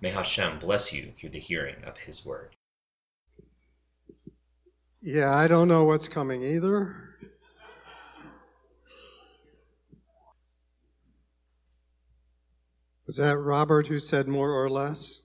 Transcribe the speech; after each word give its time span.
May 0.00 0.10
Hashem 0.10 0.58
bless 0.60 0.92
you 0.92 1.10
through 1.10 1.30
the 1.30 1.40
hearing 1.40 1.82
of 1.84 1.98
His 1.98 2.24
word. 2.24 2.54
Yeah, 5.00 5.34
I 5.34 5.48
don't 5.48 5.68
know 5.68 5.84
what's 5.84 6.08
coming 6.08 6.42
either. 6.42 7.08
Was 13.06 13.16
that 13.16 13.38
Robert 13.38 13.86
who 13.86 13.98
said 13.98 14.28
more 14.28 14.52
or 14.52 14.68
less? 14.68 15.22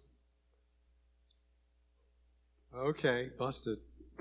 Okay, 2.73 3.29
busted. 3.37 3.79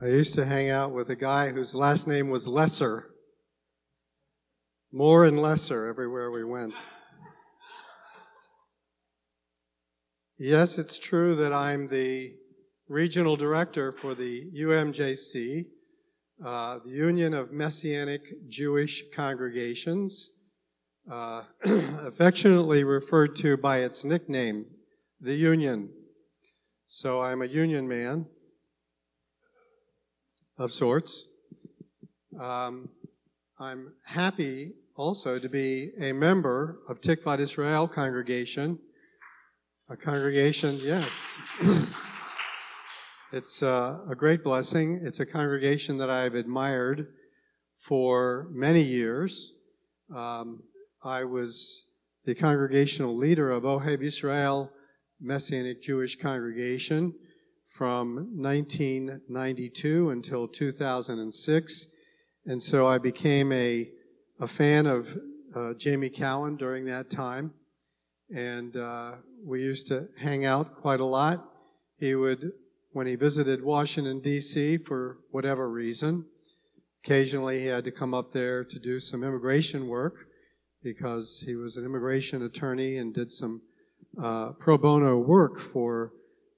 I 0.00 0.06
used 0.06 0.34
to 0.34 0.44
hang 0.46 0.70
out 0.70 0.92
with 0.92 1.10
a 1.10 1.16
guy 1.16 1.50
whose 1.50 1.74
last 1.74 2.08
name 2.08 2.30
was 2.30 2.48
Lesser. 2.48 3.10
More 4.92 5.24
and 5.24 5.40
lesser 5.40 5.86
everywhere 5.86 6.30
we 6.30 6.44
went. 6.44 6.74
Yes, 10.36 10.78
it's 10.78 10.98
true 10.98 11.36
that 11.36 11.52
I'm 11.52 11.86
the 11.86 12.34
regional 12.88 13.36
director 13.36 13.92
for 13.92 14.16
the 14.16 14.50
UMJC, 14.52 15.66
uh, 16.44 16.80
the 16.84 16.90
Union 16.90 17.34
of 17.34 17.52
Messianic 17.52 18.48
Jewish 18.48 19.04
Congregations, 19.14 20.32
uh, 21.08 21.42
affectionately 21.64 22.82
referred 22.82 23.36
to 23.36 23.56
by 23.56 23.78
its 23.78 24.04
nickname, 24.04 24.66
the 25.20 25.36
Union. 25.36 25.90
So 26.88 27.22
I'm 27.22 27.40
a 27.40 27.46
union 27.46 27.86
man 27.86 28.26
of 30.58 30.72
sorts. 30.72 31.28
Um, 32.40 32.88
I'm 33.60 33.92
happy 34.04 34.72
also 34.96 35.38
to 35.38 35.48
be 35.48 35.92
a 36.00 36.10
member 36.10 36.80
of 36.88 37.00
Tikvat 37.00 37.38
Israel 37.38 37.86
congregation 37.86 38.80
a 39.90 39.96
congregation, 39.96 40.78
yes. 40.82 41.38
it's 43.32 43.62
uh, 43.62 43.98
a 44.08 44.14
great 44.14 44.42
blessing. 44.42 45.00
It's 45.04 45.20
a 45.20 45.26
congregation 45.26 45.98
that 45.98 46.08
I've 46.08 46.34
admired 46.34 47.08
for 47.76 48.48
many 48.50 48.80
years. 48.80 49.52
Um, 50.14 50.62
I 51.04 51.24
was 51.24 51.84
the 52.24 52.34
congregational 52.34 53.14
leader 53.14 53.50
of 53.50 53.64
Ohev 53.64 54.00
Israel 54.00 54.70
Messianic 55.20 55.82
Jewish 55.82 56.16
Congregation 56.16 57.14
from 57.66 58.30
1992 58.40 60.10
until 60.10 60.48
2006. 60.48 61.86
And 62.46 62.62
so 62.62 62.86
I 62.86 62.96
became 62.96 63.52
a, 63.52 63.90
a 64.40 64.46
fan 64.46 64.86
of 64.86 65.18
uh, 65.54 65.74
Jamie 65.74 66.08
Cowan 66.08 66.56
during 66.56 66.86
that 66.86 67.10
time. 67.10 67.52
And 68.32 68.76
uh, 68.76 69.16
we 69.44 69.62
used 69.62 69.86
to 69.88 70.08
hang 70.18 70.44
out 70.44 70.76
quite 70.80 71.00
a 71.00 71.04
lot. 71.04 71.44
He 71.98 72.14
would, 72.14 72.52
when 72.92 73.06
he 73.06 73.16
visited 73.16 73.62
Washington, 73.62 74.20
D.C., 74.20 74.78
for 74.78 75.18
whatever 75.30 75.70
reason, 75.70 76.26
occasionally 77.04 77.60
he 77.60 77.66
had 77.66 77.84
to 77.84 77.90
come 77.90 78.14
up 78.14 78.32
there 78.32 78.64
to 78.64 78.78
do 78.78 78.98
some 78.98 79.22
immigration 79.22 79.88
work 79.88 80.26
because 80.82 81.42
he 81.46 81.54
was 81.54 81.76
an 81.76 81.84
immigration 81.84 82.42
attorney 82.42 82.96
and 82.96 83.14
did 83.14 83.30
some 83.30 83.62
uh, 84.22 84.50
pro 84.52 84.78
bono 84.78 85.18
work 85.18 85.60
for 85.60 86.12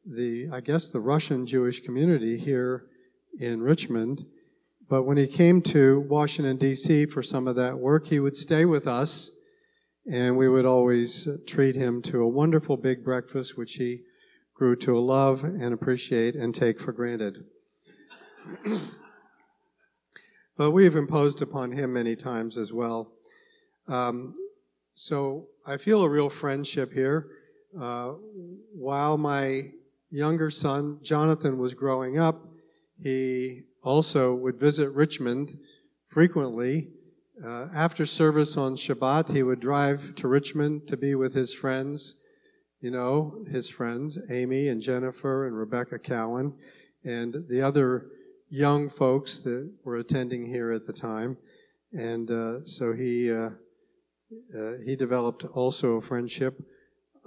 the, 0.05 0.49
I 0.53 0.61
guess, 0.61 0.89
the 0.89 1.01
Russian 1.01 1.47
Jewish 1.47 1.81
community 1.81 2.37
here 2.39 2.87
in 3.39 3.61
Richmond. 3.61 4.25
But 4.89 5.03
when 5.03 5.17
he 5.17 5.27
came 5.27 5.63
to 5.63 6.01
Washington, 6.09 6.57
D.C. 6.59 7.07
for 7.07 7.23
some 7.23 7.49
of 7.49 7.57
that 7.57 7.79
work, 7.79 8.07
he 8.07 8.21
would 8.21 8.37
stay 8.37 8.65
with 8.65 8.87
us 8.87 9.36
and 10.11 10.37
we 10.37 10.49
would 10.49 10.67
always 10.67 11.29
treat 11.47 11.75
him 11.75 12.01
to 12.03 12.23
a 12.23 12.29
wonderful 12.29 12.77
big 12.77 13.05
breakfast, 13.05 13.59
which 13.59 13.75
he 13.75 14.03
grew 14.55 14.77
to 14.77 14.99
love 14.99 15.43
and 15.45 15.75
appreciate 15.75 16.37
and 16.37 16.55
take 16.55 16.81
for 16.81 16.93
granted. 16.93 17.45
but 20.57 20.71
we've 20.71 20.97
imposed 20.97 21.43
upon 21.43 21.73
him 21.73 21.93
many 21.93 22.15
times 22.15 22.57
as 22.57 22.73
well. 22.73 23.13
Um, 23.89 24.35
so 24.95 25.49
I 25.67 25.77
feel 25.77 26.03
a 26.03 26.09
real 26.09 26.31
friendship 26.31 26.93
here. 26.93 27.29
Uh, 27.79 28.13
while 28.73 29.19
my 29.19 29.71
younger 30.11 30.51
son, 30.51 30.99
Jonathan, 31.03 31.59
was 31.59 31.75
growing 31.75 32.19
up, 32.19 32.47
he 33.03 33.63
also 33.83 34.35
would 34.35 34.59
visit 34.59 34.91
Richmond 34.93 35.59
frequently 36.07 36.89
uh, 37.45 37.69
after 37.75 38.07
service 38.07 38.57
on 38.57 38.77
Shabbat, 38.77 39.35
he 39.35 39.43
would 39.43 39.61
drive 39.61 40.15
to 40.17 40.29
Richmond 40.29 40.89
to 40.89 40.97
be 40.97 41.15
with 41.15 41.35
his 41.35 41.53
friends, 41.53 42.17
you 42.81 42.91
know, 42.91 43.45
his 43.51 43.69
friends, 43.69 44.19
Amy 44.31 44.69
and 44.69 44.81
Jennifer 44.81 45.47
and 45.47 45.57
Rebecca 45.57 45.99
Cowan, 45.99 46.55
and 47.05 47.45
the 47.49 47.61
other 47.61 48.07
young 48.49 48.89
folks 48.89 49.41
that 49.41 49.71
were 49.85 49.97
attending 49.97 50.47
here 50.47 50.73
at 50.73 50.87
the 50.87 50.93
time. 50.93 51.37
And 51.93 52.31
uh, 52.31 52.65
so 52.65 52.95
he, 52.95 53.31
uh, 53.31 53.51
uh 54.57 54.73
he 54.85 54.97
developed 54.97 55.45
also 55.45 55.97
a 55.97 56.01
friendship. 56.01 56.59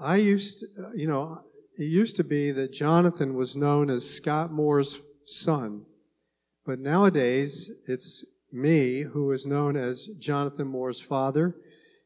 I 0.02 0.18
used, 0.18 0.66
uh, 0.78 0.91
you 0.96 1.08
know, 1.08 1.44
it 1.78 1.86
used 1.86 2.16
to 2.16 2.24
be 2.24 2.52
that 2.52 2.74
Jonathan 2.74 3.36
was 3.36 3.56
known 3.56 3.90
as 3.90 4.09
Scott 4.09 4.52
Moore's 4.52 5.02
son, 5.26 5.86
but 6.66 6.80
nowadays 6.80 7.70
it's 7.88 8.26
me, 8.51 9.01
who 9.01 9.31
is 9.31 9.45
known 9.45 9.75
as 9.75 10.07
Jonathan 10.19 10.67
Moore's 10.67 11.01
father. 11.01 11.55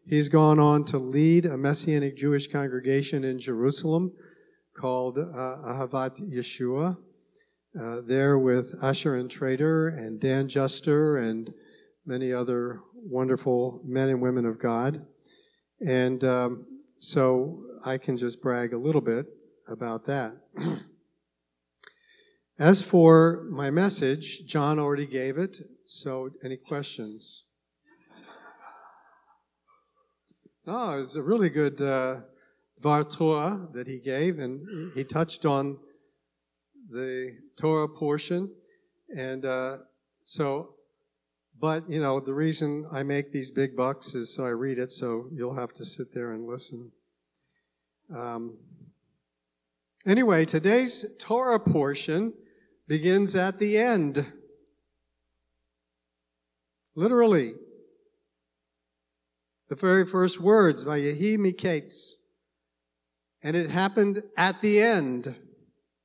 He's 0.06 0.30
gone 0.30 0.60
on 0.60 0.84
to 0.86 0.98
lead 0.98 1.46
a 1.46 1.58
Messianic 1.58 2.18
Jewish 2.18 2.48
congregation 2.48 3.24
in 3.24 3.40
Jerusalem 3.40 4.14
called 4.76 5.18
uh, 5.18 5.22
Ahavat 5.22 6.22
Yeshua. 6.30 6.98
Uh, 7.80 8.02
there 8.06 8.38
with 8.38 8.76
Asher 8.84 9.22
Intrater 9.22 9.98
and 9.98 10.20
Dan 10.20 10.48
Juster 10.48 11.18
and 11.18 11.52
many 12.06 12.32
other 12.32 12.82
wonderful 12.94 13.82
men 13.84 14.10
and 14.10 14.22
women 14.22 14.46
of 14.46 14.60
God. 14.60 15.06
And 15.86 16.24
um, 16.24 16.66
so 17.00 17.64
I 17.84 17.98
can 17.98 18.16
just 18.16 18.42
brag 18.42 18.74
a 18.74 18.78
little 18.78 19.02
bit 19.02 19.26
about 19.68 20.06
that. 20.06 20.34
As 22.60 22.82
for 22.82 23.44
my 23.50 23.72
message, 23.72 24.46
John 24.46 24.78
already 24.78 25.08
gave 25.08 25.38
it. 25.38 25.58
So, 25.86 26.30
any 26.44 26.56
questions? 26.56 27.46
No, 30.66 30.92
it 30.92 31.00
was 31.00 31.18
a 31.18 31.24
really 31.24 31.50
good 31.50 31.82
uh, 31.82 32.22
Torah 32.82 33.68
that 33.74 33.88
he 33.88 34.00
gave, 34.00 34.40
and 34.40 34.94
he 34.94 35.04
touched 35.04 35.46
on 35.46 35.78
the 36.90 37.36
Torah 37.58 37.90
portion. 37.90 38.50
And 39.14 39.44
uh, 39.44 39.78
so, 40.24 40.76
but, 41.60 41.90
you 41.90 42.00
know, 42.00 42.22
the 42.22 42.34
reason 42.34 42.88
I 42.92 43.04
make 43.04 43.34
these 43.34 43.52
big 43.52 43.76
bucks 43.76 44.16
is 44.16 44.34
so 44.34 44.46
I 44.46 44.50
read 44.50 44.80
it, 44.80 44.92
so 44.92 45.28
you'll 45.34 45.56
have 45.56 45.74
to 45.74 45.86
sit 45.86 46.14
there 46.14 46.32
and 46.32 46.48
listen. 46.48 46.94
Um, 48.16 48.58
anyway, 50.06 50.46
today's 50.46 51.06
Torah 51.20 51.60
portion 51.60 52.34
begins 52.88 53.36
at 53.36 53.60
the 53.60 53.78
end. 53.78 54.32
Literally. 56.96 57.54
The 59.70 59.76
very 59.76 60.06
first 60.06 60.40
words, 60.40 60.84
Vayehi 60.84 61.38
Miketz. 61.38 62.14
And 63.44 63.56
it 63.56 63.70
happened 63.70 64.24
at 64.38 64.62
the 64.62 64.82
end. 64.82 65.36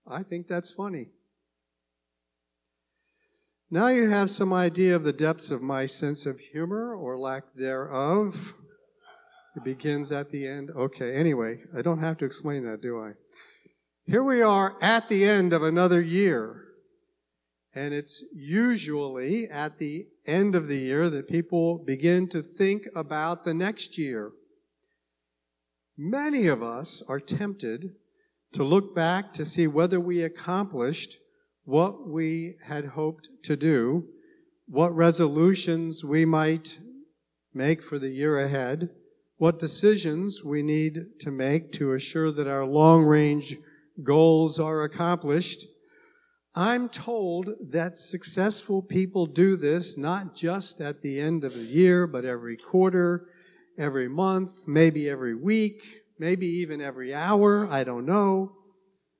I 0.06 0.22
think 0.22 0.48
that's 0.48 0.70
funny. 0.70 1.08
Now 3.70 3.88
you 3.88 4.08
have 4.08 4.30
some 4.30 4.52
idea 4.52 4.96
of 4.96 5.04
the 5.04 5.12
depths 5.12 5.50
of 5.50 5.60
my 5.60 5.84
sense 5.84 6.24
of 6.24 6.40
humor 6.40 6.94
or 6.94 7.18
lack 7.18 7.52
thereof. 7.54 8.54
It 9.56 9.64
begins 9.64 10.10
at 10.10 10.30
the 10.30 10.46
end. 10.46 10.70
Okay, 10.70 11.12
anyway, 11.12 11.58
I 11.76 11.82
don't 11.82 11.98
have 11.98 12.16
to 12.18 12.24
explain 12.24 12.64
that, 12.64 12.80
do 12.80 12.98
I? 13.00 13.12
Here 14.06 14.24
we 14.24 14.40
are 14.40 14.76
at 14.80 15.10
the 15.10 15.24
end 15.24 15.52
of 15.52 15.62
another 15.62 16.00
year. 16.00 16.67
And 17.74 17.92
it's 17.92 18.24
usually 18.34 19.48
at 19.48 19.78
the 19.78 20.06
end 20.26 20.54
of 20.54 20.68
the 20.68 20.78
year 20.78 21.10
that 21.10 21.28
people 21.28 21.78
begin 21.84 22.28
to 22.28 22.42
think 22.42 22.86
about 22.94 23.44
the 23.44 23.54
next 23.54 23.98
year. 23.98 24.32
Many 25.96 26.46
of 26.46 26.62
us 26.62 27.02
are 27.08 27.20
tempted 27.20 27.90
to 28.52 28.64
look 28.64 28.94
back 28.94 29.32
to 29.34 29.44
see 29.44 29.66
whether 29.66 30.00
we 30.00 30.22
accomplished 30.22 31.18
what 31.64 32.08
we 32.08 32.56
had 32.66 32.86
hoped 32.86 33.28
to 33.42 33.56
do, 33.56 34.06
what 34.66 34.94
resolutions 34.94 36.02
we 36.04 36.24
might 36.24 36.78
make 37.52 37.82
for 37.82 37.98
the 37.98 38.08
year 38.08 38.38
ahead, 38.38 38.88
what 39.36 39.58
decisions 39.58 40.42
we 40.42 40.62
need 40.62 41.18
to 41.20 41.30
make 41.30 41.72
to 41.72 41.92
assure 41.92 42.32
that 42.32 42.48
our 42.48 42.64
long 42.64 43.02
range 43.04 43.56
goals 44.02 44.58
are 44.58 44.82
accomplished. 44.82 45.64
I'm 46.58 46.88
told 46.88 47.50
that 47.70 47.94
successful 47.94 48.82
people 48.82 49.26
do 49.26 49.56
this 49.56 49.96
not 49.96 50.34
just 50.34 50.80
at 50.80 51.02
the 51.02 51.20
end 51.20 51.44
of 51.44 51.54
the 51.54 51.60
year, 51.60 52.08
but 52.08 52.24
every 52.24 52.56
quarter, 52.56 53.28
every 53.78 54.08
month, 54.08 54.66
maybe 54.66 55.08
every 55.08 55.36
week, 55.36 55.80
maybe 56.18 56.48
even 56.48 56.80
every 56.80 57.14
hour. 57.14 57.68
I 57.70 57.84
don't 57.84 58.04
know. 58.04 58.56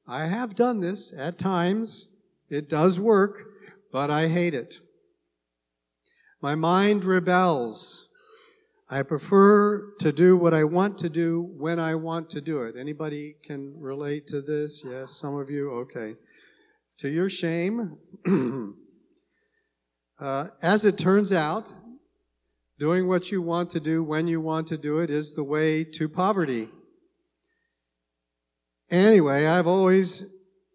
I 0.05 0.27
have 0.27 0.57
done 0.57 0.81
this 0.81 1.15
at 1.17 1.39
times. 1.39 2.09
It 2.49 2.69
does 2.69 2.99
work, 2.99 3.45
but 3.93 4.11
I 4.11 4.27
hate 4.27 4.55
it. 4.55 4.81
My 6.43 6.57
mind 6.57 7.05
rebels. 7.05 8.09
I 8.91 9.05
prefer 9.05 9.93
to 10.01 10.11
do 10.11 10.37
what 10.37 10.55
I 10.55 10.65
want 10.65 10.99
to 10.99 11.09
do 11.09 11.55
when 11.57 11.79
I 11.79 11.95
want 11.95 12.31
to 12.31 12.41
do 12.41 12.63
it. 12.63 12.75
Anybody 12.77 13.37
can 13.45 13.79
relate 13.79 14.27
to 14.29 14.43
this? 14.43 14.83
Yes, 14.85 15.13
some 15.13 15.37
of 15.37 15.49
you? 15.51 15.71
Okay. 15.83 16.17
To 16.99 17.09
your 17.09 17.29
shame, 17.29 17.97
uh, 20.21 20.49
as 20.61 20.85
it 20.85 20.99
turns 20.99 21.33
out, 21.33 21.73
doing 22.77 23.07
what 23.07 23.31
you 23.31 23.41
want 23.41 23.71
to 23.71 23.79
do 23.79 24.03
when 24.03 24.27
you 24.27 24.41
want 24.41 24.67
to 24.69 24.77
do 24.77 24.99
it 24.99 25.09
is 25.09 25.35
the 25.35 25.45
way 25.45 25.85
to 25.85 26.09
poverty. 26.09 26.69
Anyway, 28.91 29.47
I've 29.47 29.69
always 29.69 30.27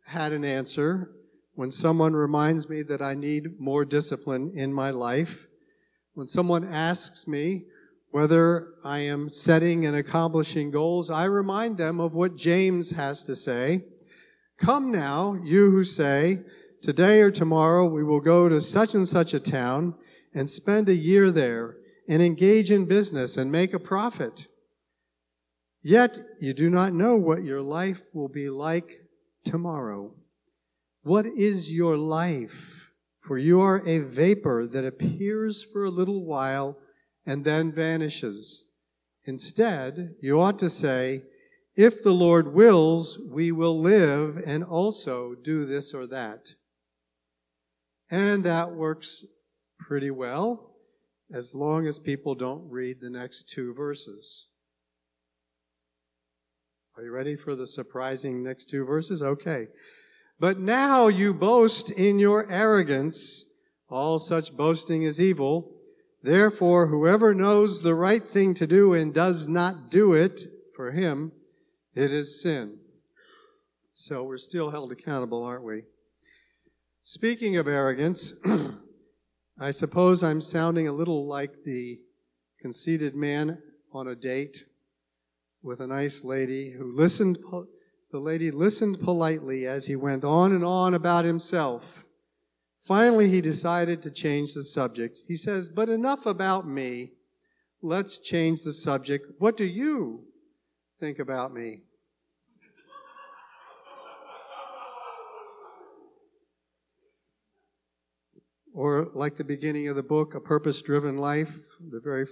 had 0.07 0.31
an 0.31 0.45
answer 0.45 1.11
when 1.55 1.71
someone 1.71 2.13
reminds 2.13 2.69
me 2.69 2.83
that 2.83 3.01
I 3.01 3.15
need 3.15 3.59
more 3.59 3.83
discipline 3.83 4.53
in 4.55 4.73
my 4.73 4.91
life. 4.91 5.47
When 6.13 6.27
someone 6.27 6.63
asks 6.63 7.27
me, 7.27 7.65
whether 8.11 8.75
I 8.85 8.99
am 8.99 9.27
setting 9.27 9.85
and 9.85 9.95
accomplishing 9.97 10.71
goals, 10.71 11.09
I 11.09 11.25
remind 11.25 11.77
them 11.77 11.99
of 11.99 12.13
what 12.13 12.37
James 12.37 12.91
has 12.91 13.23
to 13.25 13.35
say. 13.35 13.83
Come 14.57 14.91
now, 14.91 15.37
you 15.43 15.71
who 15.71 15.83
say, 15.83 16.41
today 16.81 17.21
or 17.21 17.31
tomorrow 17.31 17.85
we 17.85 18.03
will 18.03 18.21
go 18.21 18.49
to 18.49 18.61
such 18.61 18.93
and 18.93 19.07
such 19.07 19.33
a 19.33 19.39
town 19.39 19.95
and 20.33 20.49
spend 20.49 20.89
a 20.89 20.95
year 20.95 21.31
there 21.31 21.77
and 22.07 22.21
engage 22.21 22.71
in 22.71 22.85
business 22.85 23.37
and 23.37 23.51
make 23.51 23.73
a 23.73 23.79
profit. 23.79 24.47
Yet 25.81 26.19
you 26.39 26.53
do 26.53 26.69
not 26.69 26.93
know 26.93 27.17
what 27.17 27.43
your 27.43 27.61
life 27.61 28.01
will 28.13 28.29
be 28.29 28.49
like 28.49 29.01
tomorrow. 29.43 30.13
What 31.01 31.25
is 31.25 31.73
your 31.73 31.97
life? 31.97 32.91
For 33.19 33.37
you 33.37 33.61
are 33.61 33.85
a 33.87 33.99
vapor 33.99 34.67
that 34.67 34.85
appears 34.85 35.63
for 35.63 35.85
a 35.85 35.89
little 35.89 36.25
while 36.25 36.77
and 37.25 37.45
then 37.45 37.71
vanishes. 37.71 38.65
Instead, 39.25 40.15
you 40.21 40.39
ought 40.39 40.59
to 40.59 40.69
say, 40.69 41.23
if 41.75 42.03
the 42.03 42.11
Lord 42.11 42.53
wills, 42.53 43.19
we 43.29 43.51
will 43.51 43.79
live 43.79 44.37
and 44.45 44.63
also 44.63 45.33
do 45.33 45.65
this 45.65 45.93
or 45.93 46.07
that. 46.07 46.49
And 48.11 48.43
that 48.43 48.73
works 48.73 49.25
pretty 49.79 50.11
well 50.11 50.75
as 51.33 51.55
long 51.55 51.87
as 51.87 51.97
people 51.97 52.35
don't 52.35 52.69
read 52.69 53.01
the 53.01 53.09
next 53.09 53.49
two 53.49 53.73
verses. 53.73 54.49
Are 56.95 57.03
you 57.03 57.11
ready 57.11 57.35
for 57.35 57.55
the 57.55 57.65
surprising 57.65 58.43
next 58.43 58.69
two 58.69 58.85
verses? 58.85 59.23
Okay. 59.23 59.67
But 60.39 60.59
now 60.59 61.07
you 61.07 61.33
boast 61.33 61.89
in 61.89 62.19
your 62.19 62.51
arrogance. 62.51 63.45
All 63.89 64.19
such 64.19 64.55
boasting 64.55 65.01
is 65.01 65.19
evil. 65.19 65.71
Therefore, 66.21 66.87
whoever 66.87 67.33
knows 67.33 67.81
the 67.81 67.95
right 67.95 68.23
thing 68.23 68.53
to 68.55 68.67
do 68.67 68.93
and 68.93 69.13
does 69.13 69.47
not 69.47 69.89
do 69.89 70.13
it, 70.13 70.41
for 70.75 70.91
him, 70.91 71.31
it 71.95 72.11
is 72.11 72.41
sin. 72.41 72.77
So 73.91 74.23
we're 74.23 74.37
still 74.37 74.71
held 74.71 74.91
accountable, 74.91 75.43
aren't 75.43 75.63
we? 75.63 75.83
Speaking 77.01 77.57
of 77.57 77.67
arrogance, 77.67 78.33
I 79.59 79.71
suppose 79.71 80.23
I'm 80.23 80.41
sounding 80.41 80.87
a 80.87 80.93
little 80.93 81.27
like 81.27 81.63
the 81.63 81.99
conceited 82.59 83.15
man 83.15 83.61
on 83.91 84.07
a 84.07 84.15
date 84.15 84.65
with 85.61 85.79
a 85.79 85.87
nice 85.87 86.23
lady 86.23 86.71
who 86.71 86.91
listened, 86.91 87.37
the 88.11 88.19
lady 88.19 88.51
listened 88.51 88.99
politely 89.01 89.67
as 89.67 89.87
he 89.87 89.95
went 89.95 90.23
on 90.23 90.51
and 90.51 90.63
on 90.63 90.93
about 90.93 91.25
himself 91.25 92.05
Finally, 92.83 93.29
he 93.29 93.39
decided 93.39 94.01
to 94.01 94.11
change 94.11 94.53
the 94.53 94.61
subject. 94.63 95.21
He 95.25 95.37
says, 95.37 95.69
But 95.69 95.87
enough 95.87 96.25
about 96.25 96.67
me. 96.67 97.13
Let's 97.81 98.17
change 98.17 98.63
the 98.63 98.73
subject. 98.73 99.25
What 99.39 99.55
do 99.55 99.65
you 99.65 100.25
think 101.03 101.19
about 101.19 101.53
me? 101.53 101.81
Or, 108.73 109.09
like 109.13 109.35
the 109.35 109.43
beginning 109.43 109.89
of 109.89 109.97
the 109.97 110.01
book, 110.01 110.33
A 110.33 110.39
Purpose 110.39 110.81
Driven 110.81 111.17
Life, 111.17 111.57
the 111.91 111.99
very 111.99 112.25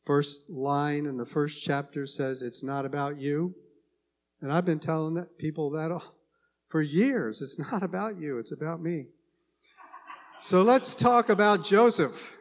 first 0.00 0.48
line 0.48 1.06
in 1.06 1.16
the 1.16 1.26
first 1.26 1.64
chapter 1.64 2.06
says, 2.06 2.42
It's 2.42 2.62
not 2.62 2.84
about 2.84 3.18
you. 3.18 3.56
And 4.40 4.52
I've 4.52 4.64
been 4.64 4.78
telling 4.78 5.20
people 5.36 5.70
that 5.70 5.90
for 6.68 6.80
years. 6.80 7.42
It's 7.42 7.58
not 7.58 7.82
about 7.82 8.20
you, 8.20 8.38
it's 8.38 8.52
about 8.52 8.80
me. 8.80 9.06
So 10.38 10.62
let's 10.62 10.94
talk 10.94 11.28
about 11.28 11.64
Joseph. 11.64 12.38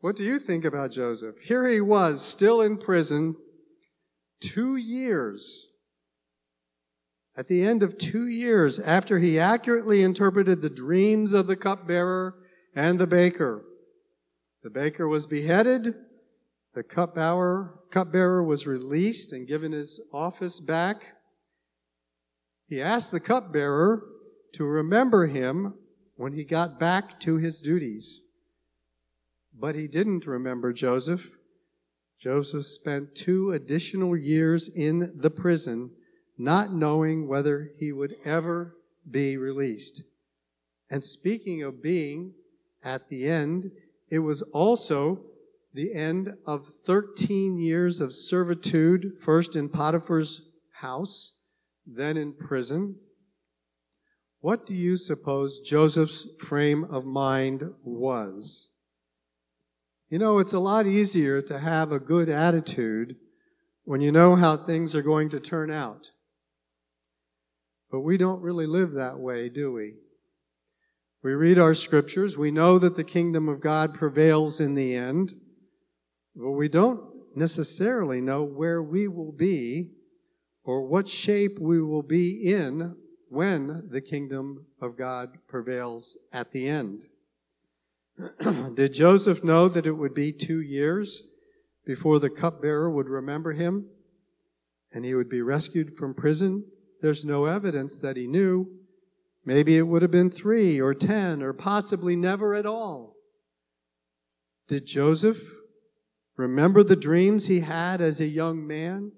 What 0.00 0.16
do 0.16 0.24
you 0.24 0.40
think 0.40 0.64
about 0.64 0.90
Joseph? 0.90 1.36
Here 1.40 1.68
he 1.68 1.80
was, 1.80 2.20
still 2.20 2.62
in 2.62 2.78
prison, 2.78 3.36
two 4.42 4.76
years. 4.76 5.70
At 7.34 7.48
the 7.48 7.64
end 7.64 7.82
of 7.82 7.96
two 7.96 8.26
years, 8.26 8.78
after 8.78 9.18
he 9.18 9.38
accurately 9.38 10.02
interpreted 10.02 10.60
the 10.60 10.68
dreams 10.68 11.32
of 11.32 11.46
the 11.46 11.56
cupbearer 11.56 12.34
and 12.74 12.98
the 12.98 13.06
baker, 13.06 13.64
the 14.62 14.68
baker 14.68 15.08
was 15.08 15.24
beheaded, 15.26 15.94
the 16.74 16.82
cupbearer, 16.82 18.44
was 18.44 18.66
released 18.66 19.32
and 19.32 19.48
given 19.48 19.72
his 19.72 20.00
office 20.12 20.60
back. 20.60 21.14
He 22.68 22.80
asked 22.80 23.12
the 23.12 23.20
cupbearer 23.20 24.02
to 24.54 24.64
remember 24.64 25.26
him 25.26 25.74
when 26.16 26.34
he 26.34 26.44
got 26.44 26.78
back 26.78 27.18
to 27.20 27.36
his 27.36 27.60
duties. 27.60 28.22
But 29.58 29.74
he 29.74 29.88
didn't 29.88 30.26
remember 30.26 30.72
Joseph. 30.72 31.36
Joseph 32.22 32.66
spent 32.66 33.16
two 33.16 33.50
additional 33.50 34.16
years 34.16 34.68
in 34.68 35.12
the 35.16 35.30
prison, 35.30 35.90
not 36.38 36.72
knowing 36.72 37.26
whether 37.26 37.72
he 37.80 37.90
would 37.90 38.14
ever 38.24 38.76
be 39.10 39.36
released. 39.36 40.04
And 40.88 41.02
speaking 41.02 41.64
of 41.64 41.82
being 41.82 42.34
at 42.84 43.08
the 43.08 43.26
end, 43.26 43.72
it 44.08 44.20
was 44.20 44.42
also 44.52 45.24
the 45.74 45.92
end 45.92 46.32
of 46.46 46.68
13 46.68 47.58
years 47.58 48.00
of 48.00 48.14
servitude, 48.14 49.18
first 49.18 49.56
in 49.56 49.68
Potiphar's 49.68 50.48
house, 50.74 51.38
then 51.84 52.16
in 52.16 52.34
prison. 52.34 53.00
What 54.38 54.64
do 54.64 54.74
you 54.74 54.96
suppose 54.96 55.60
Joseph's 55.60 56.28
frame 56.38 56.84
of 56.84 57.04
mind 57.04 57.64
was? 57.82 58.71
You 60.12 60.18
know, 60.18 60.40
it's 60.40 60.52
a 60.52 60.58
lot 60.58 60.86
easier 60.86 61.40
to 61.40 61.58
have 61.58 61.90
a 61.90 61.98
good 61.98 62.28
attitude 62.28 63.16
when 63.84 64.02
you 64.02 64.12
know 64.12 64.36
how 64.36 64.58
things 64.58 64.94
are 64.94 65.00
going 65.00 65.30
to 65.30 65.40
turn 65.40 65.70
out. 65.70 66.10
But 67.90 68.00
we 68.00 68.18
don't 68.18 68.42
really 68.42 68.66
live 68.66 68.92
that 68.92 69.18
way, 69.18 69.48
do 69.48 69.72
we? 69.72 69.94
We 71.22 71.32
read 71.32 71.58
our 71.58 71.72
scriptures. 71.72 72.36
We 72.36 72.50
know 72.50 72.78
that 72.78 72.94
the 72.94 73.04
kingdom 73.04 73.48
of 73.48 73.62
God 73.62 73.94
prevails 73.94 74.60
in 74.60 74.74
the 74.74 74.94
end. 74.94 75.32
But 76.36 76.50
we 76.50 76.68
don't 76.68 77.02
necessarily 77.34 78.20
know 78.20 78.42
where 78.42 78.82
we 78.82 79.08
will 79.08 79.32
be 79.32 79.92
or 80.62 80.86
what 80.86 81.08
shape 81.08 81.58
we 81.58 81.80
will 81.80 82.02
be 82.02 82.52
in 82.52 82.96
when 83.30 83.88
the 83.88 84.02
kingdom 84.02 84.66
of 84.78 84.98
God 84.98 85.38
prevails 85.48 86.18
at 86.34 86.52
the 86.52 86.68
end. 86.68 87.06
Did 88.74 88.92
Joseph 88.92 89.42
know 89.42 89.68
that 89.68 89.86
it 89.86 89.96
would 89.96 90.14
be 90.14 90.32
two 90.32 90.60
years 90.60 91.24
before 91.84 92.18
the 92.18 92.30
cupbearer 92.30 92.90
would 92.90 93.08
remember 93.08 93.52
him 93.52 93.86
and 94.92 95.04
he 95.04 95.14
would 95.14 95.28
be 95.28 95.42
rescued 95.42 95.96
from 95.96 96.14
prison? 96.14 96.64
There's 97.00 97.24
no 97.24 97.46
evidence 97.46 97.98
that 98.00 98.16
he 98.16 98.26
knew. 98.26 98.68
Maybe 99.44 99.76
it 99.76 99.88
would 99.88 100.02
have 100.02 100.10
been 100.10 100.30
three 100.30 100.80
or 100.80 100.94
ten 100.94 101.42
or 101.42 101.52
possibly 101.52 102.14
never 102.14 102.54
at 102.54 102.66
all. 102.66 103.16
Did 104.68 104.86
Joseph 104.86 105.42
remember 106.36 106.84
the 106.84 106.96
dreams 106.96 107.46
he 107.46 107.60
had 107.60 108.00
as 108.00 108.20
a 108.20 108.26
young 108.26 108.66
man 108.66 109.12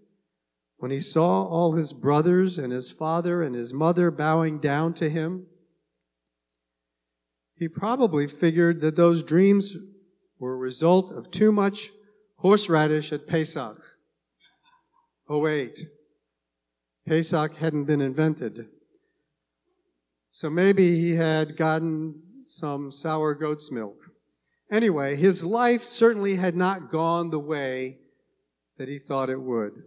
when 0.79 0.91
he 0.91 1.01
saw 1.01 1.45
all 1.45 1.73
his 1.73 1.93
brothers 1.93 2.59
and 2.59 2.73
his 2.73 2.91
father 2.91 3.43
and 3.43 3.55
his 3.55 3.75
mother 3.75 4.11
bowing 4.11 4.59
down 4.59 4.95
to 4.95 5.11
him? 5.11 5.47
He 7.57 7.69
probably 7.69 8.27
figured 8.27 8.81
that 8.81 8.97
those 8.97 9.23
dreams 9.23 9.77
were 10.39 10.55
a 10.55 10.59
result 10.59 11.13
of 11.13 11.31
too 11.31 11.53
much 11.53 11.91
horseradish 12.37 13.13
at 13.13 13.27
Pesach. 13.27 13.81
Oh, 15.29 15.39
wait. 15.39 15.87
Pesach 17.07 17.57
hadn't 17.57 17.85
been 17.85 18.01
invented. 18.01 18.67
So 20.29 20.51
maybe 20.51 20.99
he 21.01 21.15
had 21.15 21.57
gotten 21.57 22.23
some 22.45 22.91
sour 22.91 23.35
goat's 23.35 23.71
milk. 23.71 24.11
Anyway, 24.71 25.15
his 25.17 25.45
life 25.45 25.85
certainly 25.85 26.37
had 26.37 26.57
not 26.57 26.91
gone 26.91 27.31
the 27.31 27.39
way 27.39 27.99
that 28.77 28.89
he 28.89 28.99
thought 28.99 29.31
it 29.31 29.41
would. 29.41 29.85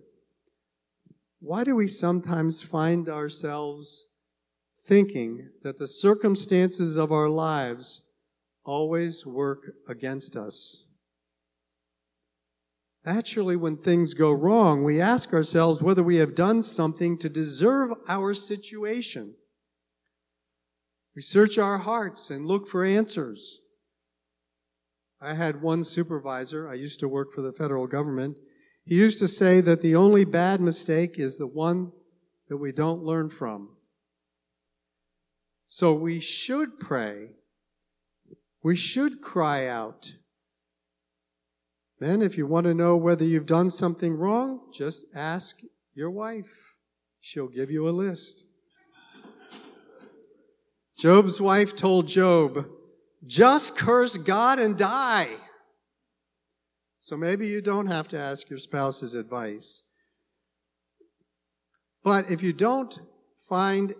Why 1.39 1.63
do 1.63 1.75
we 1.75 1.87
sometimes 1.87 2.61
find 2.61 3.09
ourselves 3.09 4.07
thinking 4.87 5.49
that 5.63 5.77
the 5.77 5.87
circumstances 5.87 6.95
of 6.95 7.11
our 7.11 7.29
lives 7.29 8.05
always 8.65 9.25
work 9.25 9.59
against 9.87 10.35
us? 10.35 10.87
Naturally, 13.05 13.55
when 13.55 13.77
things 13.77 14.13
go 14.13 14.31
wrong, 14.31 14.83
we 14.83 14.99
ask 14.99 15.33
ourselves 15.33 15.81
whether 15.81 16.03
we 16.03 16.17
have 16.17 16.35
done 16.35 16.61
something 16.61 17.17
to 17.19 17.29
deserve 17.29 17.91
our 18.09 18.33
situation. 18.33 19.33
We 21.15 21.21
search 21.21 21.57
our 21.57 21.77
hearts 21.77 22.29
and 22.29 22.45
look 22.45 22.67
for 22.67 22.83
answers. 22.83 23.61
I 25.21 25.33
had 25.33 25.61
one 25.61 25.83
supervisor, 25.83 26.69
I 26.69 26.75
used 26.75 26.99
to 26.99 27.07
work 27.07 27.33
for 27.33 27.41
the 27.41 27.53
federal 27.53 27.87
government. 27.87 28.37
He 28.85 28.95
used 28.95 29.19
to 29.19 29.27
say 29.27 29.61
that 29.61 29.81
the 29.81 29.95
only 29.95 30.25
bad 30.25 30.61
mistake 30.61 31.17
is 31.17 31.37
the 31.37 31.47
one 31.47 31.91
that 32.49 32.57
we 32.57 32.71
don't 32.71 33.03
learn 33.03 33.29
from. 33.29 33.76
So 35.67 35.93
we 35.93 36.21
should 36.21 36.79
pray. 36.79 37.31
We 38.63 38.77
should 38.77 39.21
cry 39.21 39.67
out. 39.67 40.15
Men, 41.99 42.21
if 42.21 42.37
you 42.37 42.47
want 42.47 42.65
to 42.65 42.73
know 42.73 42.95
whether 42.95 43.25
you've 43.25 43.45
done 43.45 43.69
something 43.69 44.15
wrong, 44.15 44.61
just 44.73 45.05
ask 45.13 45.59
your 45.93 46.09
wife. 46.09 46.77
She'll 47.19 47.49
give 47.49 47.69
you 47.69 47.87
a 47.87 47.91
list. 47.91 48.45
Job's 50.97 51.41
wife 51.41 51.75
told 51.75 52.07
Job, 52.07 52.65
just 53.25 53.75
curse 53.75 54.15
God 54.15 54.59
and 54.59 54.77
die. 54.77 55.27
So 56.99 57.17
maybe 57.17 57.47
you 57.47 57.61
don't 57.61 57.87
have 57.87 58.07
to 58.09 58.17
ask 58.17 58.49
your 58.49 58.59
spouse's 58.59 59.13
advice. 59.13 59.83
But 62.03 62.31
if 62.31 62.41
you 62.41 62.53
don't 62.53 62.99
find 63.35 63.93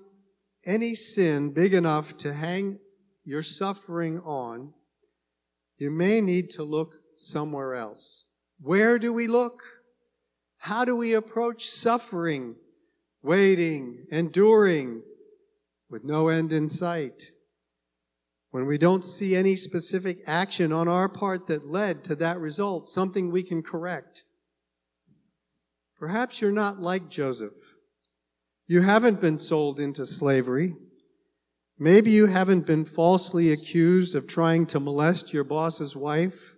any 0.67 0.93
sin 0.93 1.51
big 1.51 1.73
enough 1.73 2.15
to 2.17 2.33
hang 2.33 2.79
your 3.23 3.41
suffering 3.41 4.19
on, 4.19 4.73
you 5.77 5.89
may 5.89 6.21
need 6.21 6.49
to 6.51 6.63
look 6.63 6.95
somewhere 7.15 7.73
else. 7.73 8.25
Where 8.59 8.99
do 8.99 9.13
we 9.13 9.27
look? 9.27 9.61
How 10.57 10.85
do 10.85 10.95
we 10.95 11.13
approach 11.13 11.67
suffering, 11.67 12.55
waiting, 13.21 14.05
enduring 14.11 15.03
with 15.89 16.03
no 16.03 16.27
end 16.27 16.51
in 16.51 16.67
sight? 16.67 17.31
When 18.51 18.65
we 18.65 18.77
don't 18.77 19.03
see 19.03 19.35
any 19.35 19.55
specific 19.55 20.19
action 20.25 20.71
on 20.71 20.87
our 20.87 21.07
part 21.07 21.47
that 21.47 21.67
led 21.67 22.03
to 22.05 22.15
that 22.15 22.39
result, 22.39 22.87
something 22.87 23.31
we 23.31 23.43
can 23.43 23.61
correct. 23.61 24.23
Perhaps 25.97 26.41
you're 26.41 26.51
not 26.51 26.79
like 26.79 27.09
Joseph. 27.09 27.66
You 28.67 28.81
haven't 28.81 29.21
been 29.21 29.37
sold 29.37 29.79
into 29.79 30.05
slavery. 30.05 30.75
Maybe 31.79 32.11
you 32.11 32.25
haven't 32.25 32.65
been 32.65 32.83
falsely 32.83 33.51
accused 33.51 34.13
of 34.13 34.27
trying 34.27 34.65
to 34.67 34.79
molest 34.79 35.33
your 35.33 35.45
boss's 35.45 35.95
wife. 35.95 36.57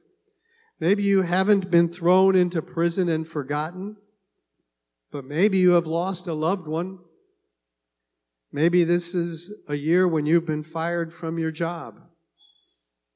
Maybe 0.80 1.04
you 1.04 1.22
haven't 1.22 1.70
been 1.70 1.90
thrown 1.90 2.36
into 2.36 2.62
prison 2.62 3.10
and 3.10 3.28
forgotten, 3.28 3.98
but 5.12 5.26
maybe 5.26 5.60
you 5.60 5.72
have 5.72 5.86
lost 5.86 6.28
a 6.28 6.34
loved 6.34 6.68
one. 6.68 7.00
Maybe 8.52 8.84
this 8.84 9.14
is 9.14 9.54
a 9.68 9.76
year 9.76 10.08
when 10.08 10.26
you've 10.26 10.48
been 10.48 10.64
fired 10.64 11.14
from 11.14 11.38
your 11.38 11.52
job. 11.52 12.00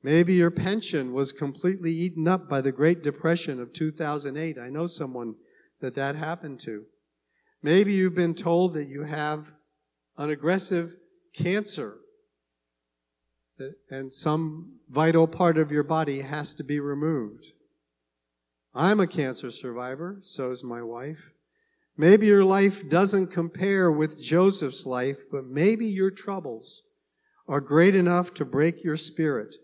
Maybe 0.04 0.34
your 0.34 0.52
pension 0.52 1.14
was 1.14 1.32
completely 1.32 1.92
eaten 1.92 2.28
up 2.28 2.48
by 2.48 2.62
the 2.62 2.74
Great 2.74 3.02
Depression 3.02 3.60
of 3.60 3.74
2008. 3.74 4.58
I 4.60 4.70
know 4.70 4.86
someone 4.86 5.36
that 5.80 5.96
that 5.96 6.16
happened 6.16 6.60
to. 6.62 6.86
Maybe 7.64 7.94
you've 7.94 8.14
been 8.14 8.36
told 8.36 8.74
that 8.74 8.90
you 8.90 9.04
have 9.04 9.54
an 10.18 10.30
aggressive 10.30 10.98
cancer 11.34 11.98
and 13.90 14.12
some 14.12 14.80
vital 14.90 15.28
part 15.28 15.58
of 15.58 15.72
your 15.72 15.84
body 15.84 16.22
has 16.22 16.54
to 16.56 16.64
be 16.64 16.82
removed. 16.82 17.54
I'm 18.76 19.00
a 19.00 19.08
cancer 19.08 19.50
survivor, 19.50 20.20
so 20.24 20.52
is 20.52 20.64
my 20.64 20.84
wife. 20.84 21.32
Maybe 21.96 22.28
your 22.28 22.44
life 22.44 22.90
doesn't 22.90 23.28
compare 23.28 23.90
with 23.90 24.22
Joseph's 24.22 24.86
life, 24.86 25.20
but 25.32 25.46
maybe 25.46 25.86
your 25.86 26.12
troubles 26.12 26.84
are 27.48 27.62
great 27.62 27.96
enough 27.96 28.34
to 28.34 28.46
break 28.46 28.84
your 28.84 28.98
spirit 28.98 29.56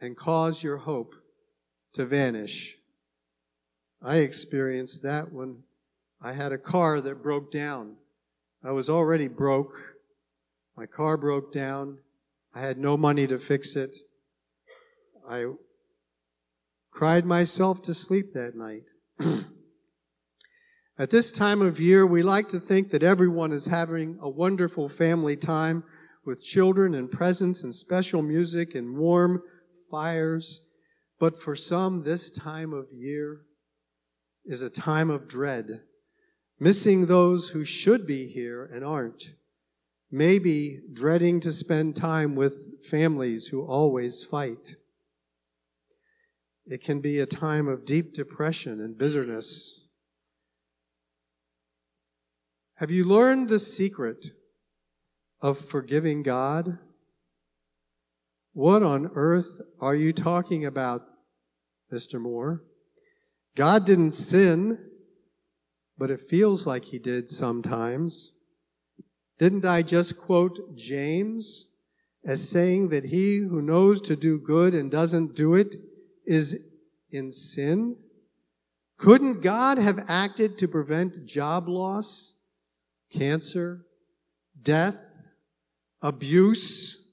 and 0.00 0.16
cause 0.16 0.62
your 0.62 0.76
hope 0.76 1.16
to 1.94 2.04
vanish. 2.04 2.76
I 4.00 4.18
experienced 4.18 5.02
that 5.02 5.32
when 5.32 5.64
I 6.22 6.32
had 6.32 6.52
a 6.52 6.58
car 6.58 7.00
that 7.00 7.22
broke 7.22 7.50
down. 7.50 7.96
I 8.62 8.72
was 8.72 8.90
already 8.90 9.28
broke. 9.28 9.72
My 10.76 10.86
car 10.86 11.16
broke 11.16 11.52
down. 11.52 11.98
I 12.54 12.60
had 12.60 12.78
no 12.78 12.96
money 12.96 13.26
to 13.26 13.38
fix 13.38 13.76
it. 13.76 13.96
I 15.28 15.46
cried 16.90 17.24
myself 17.24 17.80
to 17.82 17.94
sleep 17.94 18.32
that 18.34 18.54
night. 18.54 18.82
At 20.98 21.10
this 21.10 21.32
time 21.32 21.62
of 21.62 21.80
year, 21.80 22.04
we 22.04 22.22
like 22.22 22.48
to 22.48 22.60
think 22.60 22.90
that 22.90 23.02
everyone 23.02 23.52
is 23.52 23.66
having 23.66 24.18
a 24.20 24.28
wonderful 24.28 24.88
family 24.88 25.36
time 25.36 25.84
with 26.26 26.42
children 26.42 26.94
and 26.94 27.10
presents 27.10 27.64
and 27.64 27.74
special 27.74 28.20
music 28.20 28.74
and 28.74 28.98
warm 28.98 29.42
fires. 29.90 30.66
But 31.18 31.40
for 31.40 31.56
some, 31.56 32.02
this 32.02 32.30
time 32.30 32.74
of 32.74 32.92
year 32.92 33.42
is 34.44 34.60
a 34.60 34.68
time 34.68 35.08
of 35.08 35.26
dread, 35.26 35.80
missing 36.60 37.06
those 37.06 37.50
who 37.50 37.64
should 37.64 38.06
be 38.06 38.26
here 38.26 38.70
and 38.72 38.84
aren't 38.84 39.34
maybe 40.10 40.80
dreading 40.92 41.40
to 41.40 41.52
spend 41.52 41.96
time 41.96 42.34
with 42.34 42.84
families 42.84 43.46
who 43.46 43.64
always 43.64 44.22
fight. 44.22 44.76
It 46.66 46.82
can 46.82 47.00
be 47.00 47.18
a 47.18 47.26
time 47.26 47.68
of 47.68 47.86
deep 47.86 48.14
depression 48.14 48.80
and 48.80 48.98
bitterness. 48.98 49.86
Have 52.76 52.90
you 52.90 53.04
learned 53.04 53.48
the 53.48 53.58
secret 53.58 54.32
of 55.40 55.58
forgiving 55.58 56.22
God? 56.22 56.78
What 58.52 58.82
on 58.82 59.10
earth 59.14 59.60
are 59.80 59.94
you 59.94 60.12
talking 60.12 60.64
about, 60.64 61.02
Mr. 61.92 62.20
Moore? 62.20 62.64
God 63.56 63.86
didn't 63.86 64.12
sin, 64.12 64.89
but 66.00 66.10
it 66.10 66.18
feels 66.22 66.66
like 66.66 66.86
he 66.86 66.98
did 66.98 67.28
sometimes. 67.28 68.32
Didn't 69.38 69.66
I 69.66 69.82
just 69.82 70.18
quote 70.18 70.74
James 70.74 71.66
as 72.24 72.48
saying 72.48 72.88
that 72.88 73.04
he 73.04 73.36
who 73.36 73.60
knows 73.60 74.00
to 74.02 74.16
do 74.16 74.38
good 74.40 74.74
and 74.74 74.90
doesn't 74.90 75.36
do 75.36 75.54
it 75.54 75.76
is 76.24 76.58
in 77.10 77.30
sin? 77.30 77.96
Couldn't 78.96 79.42
God 79.42 79.76
have 79.76 80.06
acted 80.08 80.56
to 80.58 80.68
prevent 80.68 81.26
job 81.26 81.68
loss, 81.68 82.34
cancer, 83.12 83.84
death, 84.62 85.04
abuse, 86.00 87.12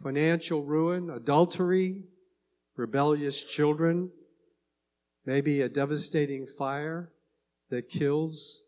financial 0.00 0.62
ruin, 0.62 1.10
adultery, 1.10 2.04
rebellious 2.76 3.42
children, 3.42 4.12
maybe 5.26 5.62
a 5.62 5.68
devastating 5.68 6.46
fire 6.46 7.11
that 7.72 7.88
kills 7.88 8.62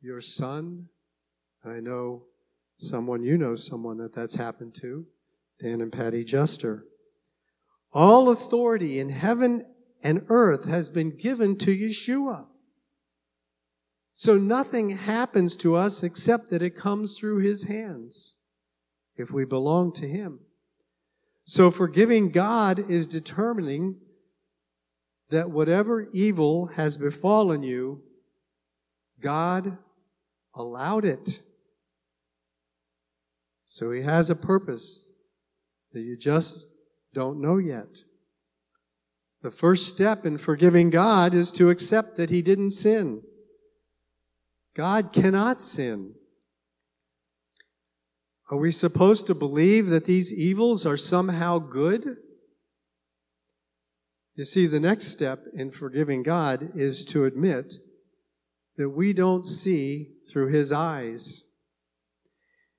your 0.00 0.20
son? 0.20 0.88
I 1.64 1.78
know 1.78 2.24
someone, 2.76 3.22
you 3.22 3.38
know 3.38 3.54
someone 3.54 3.98
that 3.98 4.14
that's 4.14 4.34
happened 4.34 4.74
to, 4.80 5.06
Dan 5.60 5.80
and 5.80 5.92
Patty 5.92 6.24
Juster. 6.24 6.84
All 7.92 8.30
authority 8.30 8.98
in 8.98 9.10
heaven 9.10 9.64
and 10.02 10.24
earth 10.28 10.66
has 10.66 10.88
been 10.88 11.16
given 11.16 11.56
to 11.58 11.76
Yeshua. 11.76 12.46
So 14.12 14.36
nothing 14.36 14.90
happens 14.90 15.56
to 15.58 15.76
us 15.76 16.02
except 16.02 16.50
that 16.50 16.62
it 16.62 16.76
comes 16.76 17.16
through 17.16 17.38
his 17.38 17.64
hands 17.64 18.34
if 19.16 19.30
we 19.30 19.44
belong 19.44 19.92
to 19.94 20.08
him. 20.08 20.40
So 21.44 21.70
forgiving 21.70 22.30
God 22.30 22.90
is 22.90 23.06
determining 23.06 24.00
that 25.30 25.50
whatever 25.50 26.08
evil 26.12 26.66
has 26.74 26.96
befallen 26.96 27.62
you, 27.62 28.02
God 29.22 29.78
allowed 30.54 31.04
it. 31.04 31.40
So 33.64 33.90
he 33.90 34.02
has 34.02 34.28
a 34.28 34.34
purpose 34.34 35.12
that 35.92 36.00
you 36.00 36.16
just 36.16 36.68
don't 37.14 37.40
know 37.40 37.56
yet. 37.56 38.02
The 39.42 39.50
first 39.50 39.88
step 39.88 40.26
in 40.26 40.38
forgiving 40.38 40.90
God 40.90 41.34
is 41.34 41.50
to 41.52 41.70
accept 41.70 42.16
that 42.16 42.30
he 42.30 42.42
didn't 42.42 42.72
sin. 42.72 43.22
God 44.74 45.12
cannot 45.12 45.60
sin. 45.60 46.14
Are 48.50 48.58
we 48.58 48.70
supposed 48.70 49.26
to 49.26 49.34
believe 49.34 49.86
that 49.86 50.04
these 50.04 50.32
evils 50.32 50.84
are 50.84 50.96
somehow 50.96 51.58
good? 51.58 52.16
You 54.34 54.44
see, 54.44 54.66
the 54.66 54.80
next 54.80 55.08
step 55.08 55.44
in 55.54 55.70
forgiving 55.70 56.22
God 56.22 56.70
is 56.74 57.04
to 57.06 57.24
admit 57.24 57.74
that 58.76 58.90
we 58.90 59.12
don't 59.12 59.46
see 59.46 60.12
through 60.30 60.48
His 60.48 60.72
eyes. 60.72 61.44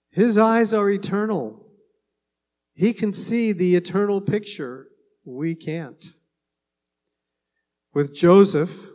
His 0.10 0.38
eyes 0.38 0.74
are 0.74 0.90
eternal. 0.90 1.68
He 2.74 2.94
can 2.94 3.14
see 3.14 3.52
the 3.52 3.76
eternal 3.76 4.22
picture. 4.22 4.88
We 5.26 5.56
can't. 5.56 6.14
With 7.94 8.14
Joseph, 8.14 8.88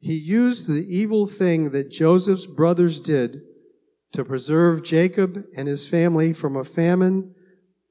he 0.00 0.14
used 0.14 0.68
the 0.68 0.86
evil 0.88 1.26
thing 1.26 1.70
that 1.70 1.90
Joseph's 1.90 2.46
brothers 2.46 3.00
did 3.00 3.42
to 4.12 4.24
preserve 4.24 4.82
Jacob 4.82 5.44
and 5.56 5.68
his 5.68 5.88
family 5.88 6.32
from 6.32 6.56
a 6.56 6.64
famine 6.64 7.34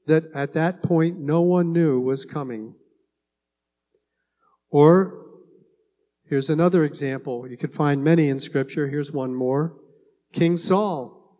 that 0.06 0.24
at 0.34 0.54
that 0.54 0.82
point 0.82 1.18
no 1.18 1.42
one 1.42 1.72
knew 1.72 2.00
was 2.00 2.24
coming. 2.24 2.74
Or, 4.70 5.26
here's 6.28 6.50
another 6.50 6.84
example. 6.84 7.48
You 7.48 7.56
could 7.56 7.74
find 7.74 8.02
many 8.02 8.28
in 8.28 8.40
Scripture. 8.40 8.88
Here's 8.88 9.12
one 9.12 9.34
more 9.34 9.74
King 10.32 10.56
Saul. 10.56 11.38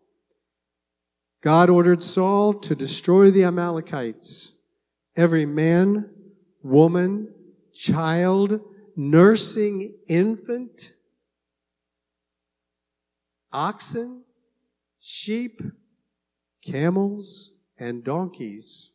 God 1.41 1.69
ordered 1.69 2.03
Saul 2.03 2.53
to 2.55 2.75
destroy 2.75 3.31
the 3.31 3.45
Amalekites. 3.45 4.53
Every 5.15 5.45
man, 5.45 6.09
woman, 6.61 7.33
child, 7.73 8.59
nursing 8.95 9.95
infant, 10.07 10.91
oxen, 13.53 14.23
sheep, 14.99 15.61
camels, 16.65 17.53
and 17.77 18.03
donkeys. 18.03 18.91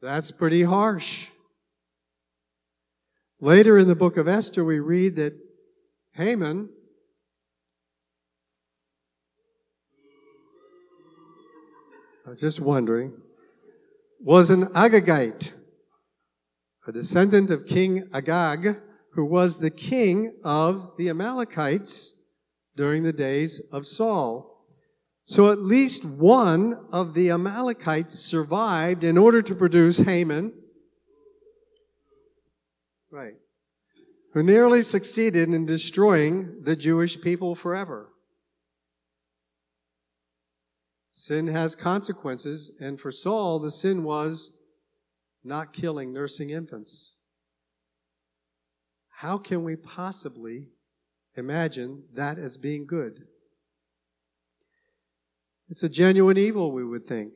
That's 0.00 0.30
pretty 0.30 0.62
harsh. 0.62 1.30
Later 3.44 3.76
in 3.76 3.88
the 3.88 3.94
book 3.94 4.16
of 4.16 4.26
Esther, 4.26 4.64
we 4.64 4.80
read 4.80 5.16
that 5.16 5.34
Haman 6.14 6.70
I 12.26 12.30
was 12.30 12.40
just 12.40 12.58
wondering, 12.58 13.12
was 14.18 14.48
an 14.48 14.64
Agagite 14.68 15.52
a 16.86 16.92
descendant 16.92 17.50
of 17.50 17.66
King 17.66 18.08
Agag, 18.14 18.78
who 19.12 19.26
was 19.26 19.58
the 19.58 19.70
king 19.70 20.38
of 20.42 20.96
the 20.96 21.10
Amalekites 21.10 22.18
during 22.74 23.02
the 23.02 23.12
days 23.12 23.60
of 23.70 23.86
Saul. 23.86 24.64
So 25.26 25.50
at 25.50 25.58
least 25.58 26.02
one 26.06 26.88
of 26.90 27.12
the 27.12 27.30
Amalekites 27.30 28.14
survived 28.14 29.04
in 29.04 29.18
order 29.18 29.42
to 29.42 29.54
produce 29.54 29.98
Haman, 29.98 30.54
right, 33.14 33.34
who 34.32 34.42
nearly 34.42 34.82
succeeded 34.82 35.48
in 35.48 35.64
destroying 35.64 36.62
the 36.64 36.74
Jewish 36.74 37.20
people 37.20 37.54
forever. 37.54 38.08
Sin 41.10 41.46
has 41.46 41.76
consequences, 41.76 42.72
and 42.80 42.98
for 42.98 43.12
Saul, 43.12 43.60
the 43.60 43.70
sin 43.70 44.02
was 44.02 44.58
not 45.44 45.72
killing 45.72 46.12
nursing 46.12 46.50
infants. 46.50 47.16
How 49.18 49.38
can 49.38 49.62
we 49.62 49.76
possibly 49.76 50.70
imagine 51.36 52.02
that 52.14 52.36
as 52.36 52.56
being 52.56 52.84
good? 52.84 53.28
It's 55.68 55.84
a 55.84 55.88
genuine 55.88 56.36
evil, 56.36 56.72
we 56.72 56.84
would 56.84 57.04
think. 57.04 57.34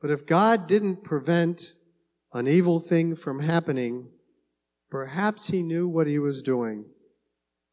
But 0.00 0.10
if 0.10 0.24
God 0.24 0.66
didn't 0.66 1.04
prevent 1.04 1.74
an 2.32 2.48
evil 2.48 2.80
thing 2.80 3.14
from 3.14 3.40
happening, 3.40 4.08
perhaps 4.94 5.48
He 5.48 5.60
knew 5.60 5.88
what 5.88 6.06
He 6.06 6.20
was 6.20 6.40
doing, 6.40 6.84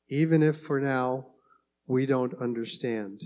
even 0.09 0.41
if 0.41 0.57
for 0.57 0.79
now 0.79 1.27
we 1.85 2.07
don't 2.07 2.33
understand. 2.41 3.21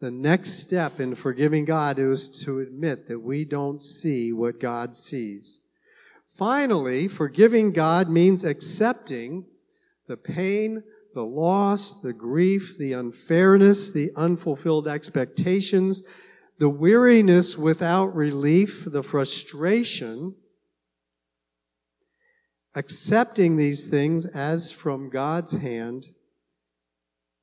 The 0.00 0.10
next 0.10 0.54
step 0.60 0.98
in 0.98 1.14
forgiving 1.14 1.66
God 1.66 1.98
is 1.98 2.28
to 2.44 2.60
admit 2.60 3.08
that 3.08 3.20
we 3.20 3.44
don't 3.44 3.82
see 3.82 4.32
what 4.32 4.58
God 4.58 4.96
sees. 4.96 5.60
Finally, 6.26 7.08
forgiving 7.08 7.72
God 7.72 8.08
means 8.08 8.42
accepting 8.42 9.44
the 10.08 10.16
pain, 10.16 10.82
the 11.12 11.26
loss, 11.26 12.00
the 12.00 12.14
grief, 12.14 12.78
the 12.78 12.94
unfairness, 12.94 13.92
the 13.92 14.12
unfulfilled 14.16 14.88
expectations, 14.88 16.04
the 16.58 16.70
weariness 16.70 17.58
without 17.58 18.14
relief, 18.14 18.86
the 18.90 19.02
frustration, 19.02 20.36
accepting 22.74 23.56
these 23.56 23.88
things 23.88 24.26
as 24.26 24.70
from 24.70 25.10
God's 25.10 25.52
hand 25.52 26.06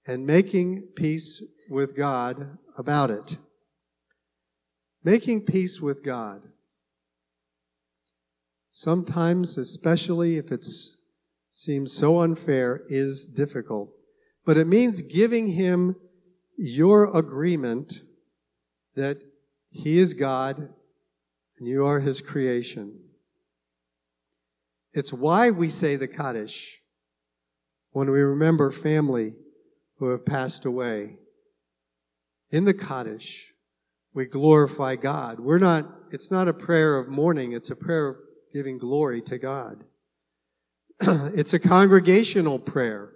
and 0.05 0.25
making 0.25 0.89
peace 0.95 1.43
with 1.69 1.95
God 1.95 2.57
about 2.77 3.09
it. 3.09 3.37
Making 5.03 5.41
peace 5.41 5.81
with 5.81 6.03
God. 6.03 6.45
Sometimes, 8.69 9.57
especially 9.57 10.37
if 10.37 10.51
it 10.51 10.65
seems 11.49 11.91
so 11.91 12.19
unfair, 12.19 12.83
is 12.89 13.25
difficult. 13.25 13.89
But 14.45 14.57
it 14.57 14.67
means 14.67 15.01
giving 15.01 15.47
Him 15.47 15.95
your 16.57 17.15
agreement 17.17 18.01
that 18.95 19.17
He 19.69 19.99
is 19.99 20.13
God 20.13 20.69
and 21.57 21.67
you 21.67 21.85
are 21.85 21.99
His 21.99 22.21
creation. 22.21 23.06
It's 24.93 25.13
why 25.13 25.51
we 25.51 25.69
say 25.69 25.95
the 25.95 26.07
Kaddish 26.07 26.81
when 27.91 28.11
we 28.11 28.19
remember 28.19 28.71
family 28.71 29.33
who 29.97 30.09
have 30.09 30.25
passed 30.25 30.65
away 30.65 31.15
in 32.49 32.63
the 32.63 32.73
Kaddish, 32.73 33.53
we 34.13 34.25
glorify 34.25 34.95
God. 34.95 35.39
We're 35.39 35.57
not, 35.57 35.85
it's 36.11 36.31
not 36.31 36.47
a 36.47 36.53
prayer 36.53 36.97
of 36.97 37.07
mourning, 37.07 37.53
it's 37.53 37.69
a 37.69 37.75
prayer 37.75 38.07
of 38.07 38.17
giving 38.53 38.77
glory 38.77 39.21
to 39.23 39.37
God. 39.37 39.83
it's 41.01 41.53
a 41.53 41.59
congregational 41.59 42.59
prayer. 42.59 43.13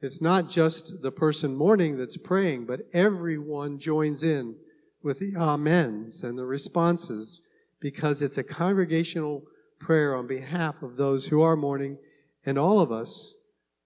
It's 0.00 0.22
not 0.22 0.48
just 0.48 1.02
the 1.02 1.12
person 1.12 1.54
mourning 1.54 1.98
that's 1.98 2.16
praying, 2.16 2.66
but 2.66 2.80
everyone 2.92 3.78
joins 3.78 4.22
in 4.22 4.56
with 5.02 5.18
the 5.18 5.36
amens 5.36 6.22
and 6.24 6.38
the 6.38 6.46
responses 6.46 7.42
because 7.80 8.22
it's 8.22 8.38
a 8.38 8.44
congregational 8.44 9.42
prayer 9.80 10.14
on 10.14 10.26
behalf 10.26 10.82
of 10.82 10.96
those 10.96 11.26
who 11.26 11.40
are 11.40 11.56
mourning, 11.56 11.98
and 12.46 12.58
all 12.58 12.78
of 12.78 12.92
us 12.92 13.34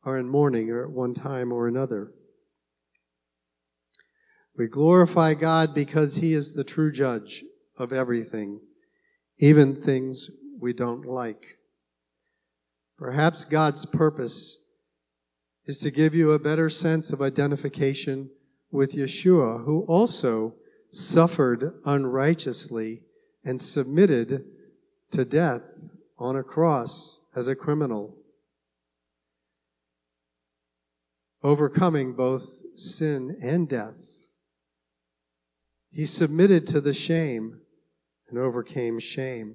are 0.03 0.19
in 0.19 0.29
mourning 0.29 0.71
or 0.71 0.85
at 0.85 0.91
one 0.91 1.15
time 1.15 1.53
or 1.53 1.67
another. 1.67 2.13
We 4.57 4.67
glorify 4.67 5.35
God 5.35 5.75
because 5.75 6.17
He 6.17 6.35
is 6.35 6.53
the 6.53 6.65
true 6.65 6.93
judge 6.93 7.45
of 7.79 7.93
everything, 7.93 8.61
even 9.39 9.75
things 9.75 10.31
we 10.61 10.73
don't 10.73 11.07
like. 11.07 11.59
Perhaps 12.99 13.45
God's 13.45 13.87
purpose 13.87 14.59
is 15.67 15.79
to 15.81 15.91
give 15.91 16.15
you 16.15 16.33
a 16.33 16.39
better 16.39 16.69
sense 16.69 17.13
of 17.13 17.23
identification 17.23 18.31
with 18.71 18.93
Yeshua, 18.93 19.65
who 19.65 19.85
also 19.89 20.55
suffered 20.91 21.73
unrighteously 21.85 23.03
and 23.45 23.61
submitted 23.61 24.45
to 25.15 25.25
death 25.25 25.91
on 26.19 26.37
a 26.37 26.43
cross 26.43 27.21
as 27.37 27.47
a 27.47 27.55
criminal, 27.55 28.17
overcoming 31.43 32.15
both 32.15 32.63
sin 32.75 33.37
and 33.41 33.69
death. 33.69 34.19
He 35.91 36.05
submitted 36.05 36.67
to 36.69 36.81
the 36.81 36.93
shame 36.93 37.61
and 38.29 38.39
overcame 38.39 38.99
shame 38.99 39.55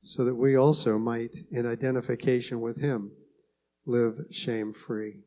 so 0.00 0.24
that 0.24 0.36
we 0.36 0.56
also 0.56 0.98
might, 0.98 1.36
in 1.50 1.66
identification 1.66 2.60
with 2.60 2.80
him, 2.80 3.10
live 3.84 4.26
shame 4.30 4.72
free. 4.72 5.24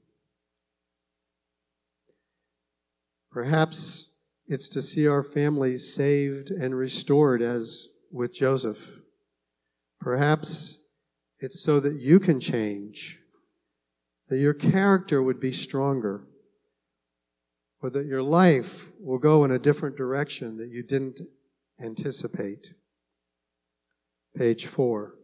Perhaps 3.30 4.14
it's 4.48 4.70
to 4.70 4.82
see 4.82 5.06
our 5.06 5.24
families 5.24 5.94
saved 5.94 6.50
and 6.50 6.78
restored 6.78 7.42
as 7.42 7.90
with 8.10 8.34
Joseph. 8.34 9.00
Perhaps 10.00 10.84
it's 11.40 11.60
so 11.62 11.80
that 11.80 12.00
you 12.00 12.20
can 12.20 12.40
change, 12.40 13.20
that 14.30 14.38
your 14.38 14.54
character 14.54 15.22
would 15.22 15.40
be 15.40 15.52
stronger, 15.52 16.26
or 17.82 17.90
that 17.90 18.06
your 18.06 18.24
life 18.24 18.92
will 19.00 19.20
go 19.20 19.44
in 19.44 19.52
a 19.52 19.60
different 19.60 19.96
direction 19.96 20.58
that 20.58 20.70
you 20.70 20.84
didn't 20.84 21.22
anticipate. 21.82 22.74
Page 24.36 24.66
four. 24.66 25.16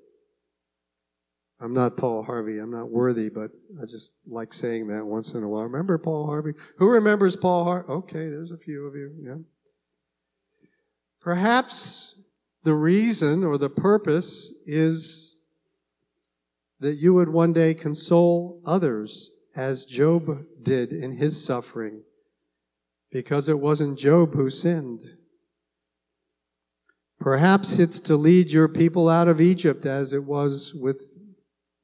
I'm 1.60 1.74
not 1.74 1.96
Paul 1.96 2.24
Harvey. 2.24 2.58
I'm 2.58 2.72
not 2.72 2.90
worthy, 2.90 3.30
but 3.30 3.52
I 3.80 3.86
just 3.86 4.18
like 4.26 4.52
saying 4.52 4.88
that 4.88 5.06
once 5.06 5.36
in 5.36 5.44
a 5.44 5.48
while. 5.48 5.64
Remember 5.64 5.98
Paul 6.00 6.26
Harvey? 6.26 6.54
Who 6.78 6.90
remembers 6.90 7.36
Paul 7.36 7.66
Harvey? 7.66 7.88
Okay, 7.88 8.30
there's 8.30 8.52
a 8.52 8.58
few 8.58 8.88
of 8.88 8.96
you. 8.96 9.14
Yeah. 9.24 9.36
Perhaps 11.20 12.11
the 12.64 12.74
reason 12.76 13.44
or 13.44 13.58
the 13.58 13.70
purpose 13.70 14.54
is 14.66 15.38
that 16.80 16.96
you 16.96 17.14
would 17.14 17.30
one 17.30 17.54
day 17.54 17.74
console 17.74 18.62
others 18.66 19.32
as 19.56 19.86
Job 19.86 20.46
did 20.62 20.94
in 20.94 21.14
his 21.14 21.44
suffering, 21.44 22.02
because 23.12 23.50
it 23.50 23.60
wasn't 23.60 23.98
Job 23.98 24.34
who 24.34 24.50
sinned. 24.50 25.18
Perhaps 27.20 27.78
it's 27.78 28.00
to 28.02 28.16
lead 28.16 28.52
your 28.52 28.68
people 28.68 29.10
out 29.10 29.28
of 29.28 29.42
Egypt 29.42 29.86
as 29.86 30.14
it 30.14 30.24
was 30.24 30.74
with 30.74 31.20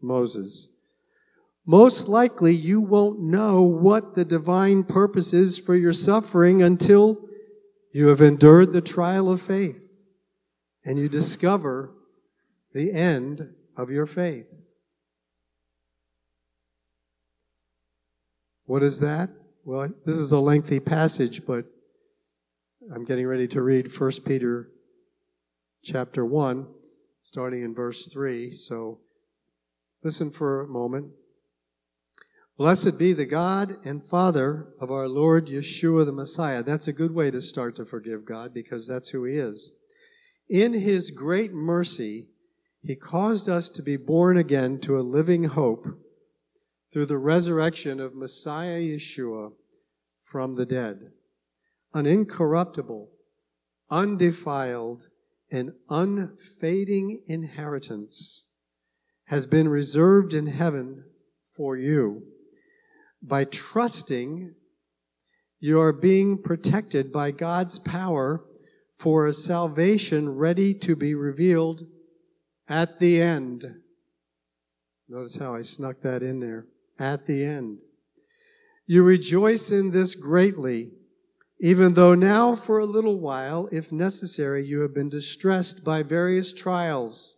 Moses. 0.01 0.69
Most 1.65 2.07
likely 2.07 2.53
you 2.55 2.81
won't 2.81 3.19
know 3.19 3.61
what 3.61 4.15
the 4.15 4.25
divine 4.25 4.83
purpose 4.83 5.33
is 5.33 5.57
for 5.59 5.75
your 5.75 5.93
suffering 5.93 6.63
until 6.63 7.27
you 7.91 8.07
have 8.07 8.21
endured 8.21 8.71
the 8.71 8.81
trial 8.81 9.29
of 9.29 9.41
faith 9.41 9.87
and 10.88 10.97
you 10.97 11.08
discover 11.08 11.93
the 12.73 12.91
end 12.91 13.54
of 13.76 13.91
your 13.91 14.08
faith. 14.08 14.63
What 18.65 18.82
is 18.82 19.00
that? 19.02 19.30
Well, 19.63 19.89
this 20.06 20.17
is 20.17 20.32
a 20.32 20.39
lengthy 20.39 20.80
passage, 20.80 21.45
but 21.45 21.65
I'm 22.93 23.06
getting 23.06 23.28
ready 23.28 23.47
to 23.50 23.62
read 23.62 23.95
1 23.95 24.12
Peter 24.26 24.69
chapter 25.84 26.26
1, 26.26 26.67
starting 27.21 27.63
in 27.63 27.76
verse 27.76 28.08
3. 28.08 28.52
So 28.52 29.02
Listen 30.04 30.32
for 30.32 30.62
a 30.62 30.67
moment. 30.67 31.12
Blessed 32.58 32.97
be 32.97 33.13
the 33.13 33.26
God 33.26 33.78
and 33.86 34.04
Father 34.04 34.67
of 34.80 34.89
our 34.89 35.08
Lord 35.08 35.47
Yeshua 35.47 36.06
the 36.06 36.12
Messiah. 36.12 36.63
That's 36.63 36.88
a 36.88 36.93
good 36.93 37.13
way 37.13 37.30
to 37.30 37.41
start 37.41 37.76
to 37.76 37.86
forgive 37.86 38.26
God 38.26 38.54
because 38.54 38.88
that's 38.88 39.10
who 39.10 39.26
He 39.26 39.36
is. 39.36 39.73
In 40.49 40.73
His 40.73 41.12
great 41.12 41.53
mercy, 41.53 42.29
He 42.81 42.95
caused 42.95 43.49
us 43.49 43.69
to 43.69 43.81
be 43.81 43.97
born 43.97 44.38
again 44.38 44.79
to 44.81 44.99
a 44.99 45.01
living 45.01 45.45
hope 45.45 45.88
through 46.91 47.07
the 47.07 47.17
resurrection 47.17 47.99
of 47.99 48.15
Messiah 48.15 48.79
Yeshua 48.79 49.51
from 50.21 50.53
the 50.53 50.65
dead. 50.65 51.12
An 51.93 52.05
incorruptible, 52.05 53.10
undefiled, 53.89 55.07
and 55.51 55.73
unfading 55.89 57.21
inheritance 57.25 58.47
has 59.25 59.45
been 59.45 59.67
reserved 59.67 60.33
in 60.33 60.47
heaven 60.47 61.03
for 61.55 61.75
you. 61.75 62.23
By 63.21 63.45
trusting, 63.45 64.53
you 65.60 65.79
are 65.79 65.93
being 65.93 66.41
protected 66.41 67.12
by 67.12 67.31
God's 67.31 67.79
power 67.79 68.45
for 68.97 69.27
a 69.27 69.33
salvation 69.33 70.36
ready 70.36 70.73
to 70.73 70.95
be 70.95 71.13
revealed 71.13 71.83
at 72.67 72.99
the 72.99 73.21
end. 73.21 73.65
Notice 75.07 75.38
how 75.38 75.55
I 75.55 75.62
snuck 75.62 76.01
that 76.01 76.23
in 76.23 76.39
there. 76.39 76.65
At 76.99 77.27
the 77.27 77.45
end. 77.45 77.77
You 78.88 79.03
rejoice 79.03 79.71
in 79.71 79.91
this 79.91 80.15
greatly, 80.15 80.91
even 81.60 81.93
though 81.93 82.15
now 82.15 82.55
for 82.55 82.79
a 82.79 82.86
little 82.86 83.19
while, 83.19 83.69
if 83.71 83.91
necessary, 83.91 84.65
you 84.65 84.81
have 84.81 84.93
been 84.93 85.10
distressed 85.10 85.83
by 85.86 86.03
various 86.03 86.53
trials 86.53 87.38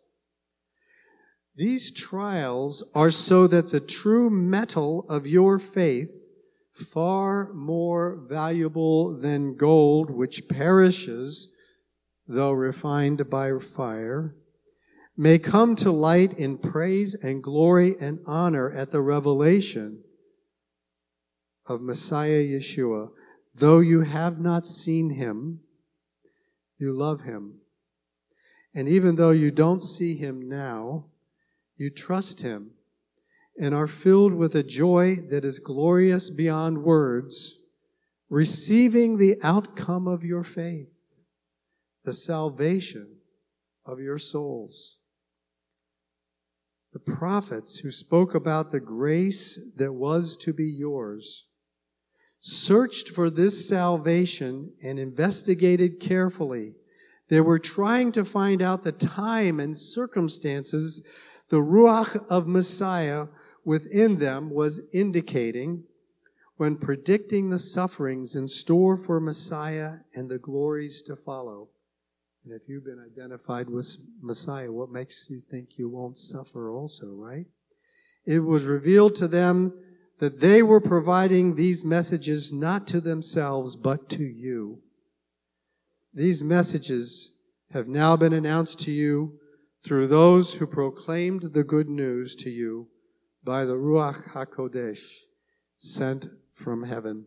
these 1.60 1.92
trials 1.92 2.86
are 2.96 3.12
so 3.12 3.46
that 3.46 3.70
the 3.70 3.82
true 3.82 4.30
metal 4.30 5.06
of 5.10 5.28
your 5.28 5.60
faith, 5.60 6.29
far 6.80 7.54
more 7.54 8.16
valuable 8.28 9.16
than 9.18 9.56
gold, 9.56 10.10
which 10.10 10.48
perishes, 10.48 11.54
though 12.28 12.52
refined 12.52 13.30
by 13.30 13.52
fire, 13.60 14.36
may 15.18 15.38
come 15.38 15.76
to 15.76 15.92
light 15.92 16.34
in 16.34 16.58
praise 16.58 17.14
and 17.16 17.44
glory 17.44 17.96
and 18.00 18.20
honor 18.26 18.72
at 18.72 18.92
the 18.92 19.02
revelation 19.02 20.04
of 21.66 21.82
Messiah 21.82 22.44
Yeshua. 22.44 23.10
Though 23.54 23.80
you 23.80 24.02
have 24.02 24.40
not 24.40 24.66
seen 24.66 25.12
him, 25.12 25.62
you 26.78 26.94
love 26.94 27.22
him. 27.22 27.60
And 28.74 28.88
even 28.88 29.16
though 29.16 29.32
you 29.32 29.52
don't 29.52 29.84
see 29.84 30.16
him 30.16 30.48
now, 30.48 31.10
you 31.80 31.90
trust 31.90 32.42
Him, 32.42 32.72
and 33.60 33.76
are 33.76 33.88
filled 33.88 34.34
with 34.34 34.56
a 34.56 34.64
joy 34.64 35.18
that 35.30 35.44
is 35.44 35.60
glorious 35.60 36.30
beyond 36.30 36.82
words, 36.82 37.60
receiving 38.30 39.18
the 39.18 39.36
outcome 39.44 40.08
of 40.08 40.24
your 40.24 40.44
faith, 40.44 40.96
the 42.06 42.14
salvation 42.14 43.18
of 43.86 44.00
your 44.00 44.18
souls. 44.18 44.98
The 46.94 47.00
prophets 47.00 47.80
who 47.80 47.92
spoke 47.92 48.34
about 48.34 48.72
the 48.72 48.80
grace 48.80 49.60
that 49.76 49.94
was 49.94 50.38
to 50.38 50.54
be 50.54 50.66
yours 50.66 51.48
searched 52.40 53.10
for 53.10 53.30
this 53.30 53.68
salvation 53.68 54.72
and 54.82 54.98
investigated 54.98 56.00
carefully. 56.00 56.74
They 57.28 57.42
were 57.42 57.60
trying 57.60 58.14
to 58.14 58.24
find 58.24 58.62
out 58.62 58.84
the 58.84 58.94
time 58.94 59.60
and 59.60 59.78
circumstances 59.78 61.06
the 61.50 61.58
Ruach 61.58 62.16
of 62.30 62.48
Messiah 62.48 63.28
within 63.66 64.18
them 64.18 64.50
was 64.50 64.82
indicating 64.94 65.84
when 66.58 66.76
predicting 66.76 67.50
the 67.50 67.60
sufferings 67.60 68.36
in 68.36 68.48
store 68.48 68.98
for 68.98 69.20
Messiah 69.20 70.00
and 70.14 70.30
the 70.30 70.38
glories 70.38 71.02
to 71.04 71.16
follow. 71.16 71.70
And 72.44 72.54
if 72.54 72.68
you've 72.68 72.86
been 72.86 73.00
identified 73.00 73.70
with 73.70 73.96
Messiah, 74.22 74.72
what 74.72 74.92
makes 74.92 75.30
you 75.30 75.40
think 75.40 75.78
you 75.78 75.90
won't 75.90 76.18
suffer 76.18 76.70
also, 76.70 77.08
right? 77.08 77.46
It 78.26 78.40
was 78.40 78.66
revealed 78.66 79.16
to 79.16 79.28
them 79.28 79.74
that 80.20 80.42
they 80.42 80.62
were 80.62 80.82
providing 80.82 81.56
these 81.56 81.86
messages 81.86 82.52
not 82.52 82.88
to 82.88 83.00
themselves, 83.00 83.76
but 83.76 84.10
to 84.10 84.24
you. 84.24 84.82
These 86.14 86.44
messages 86.44 87.36
have 87.72 87.88
now 87.88 88.18
been 88.18 88.34
announced 88.34 88.80
to 88.82 88.92
you 88.92 89.40
through 89.84 90.08
those 90.08 90.56
who 90.56 90.68
proclaimed 90.68 91.54
the 91.54 91.64
good 91.64 91.88
news 91.88 92.36
to 92.36 92.50
you 92.50 92.88
by 93.44 93.66
the 93.66 93.76
Ruach 93.76 94.30
HaKodesh 94.30 95.24
sent 95.78 96.28
from 96.54 96.84
heaven. 96.84 97.26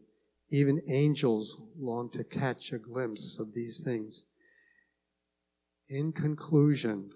Even 0.50 0.82
angels 0.88 1.60
long 1.78 2.10
to 2.10 2.22
catch 2.22 2.72
a 2.72 2.78
glimpse 2.78 3.38
of 3.38 3.54
these 3.54 3.82
things. 3.82 4.24
In 5.88 6.12
conclusion, 6.12 7.10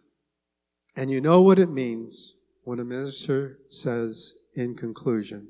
and 0.96 1.10
you 1.10 1.20
know 1.20 1.42
what 1.42 1.58
it 1.58 1.70
means 1.70 2.36
when 2.64 2.80
a 2.80 2.84
minister 2.84 3.58
says, 3.68 4.34
in 4.54 4.74
conclusion, 4.74 5.48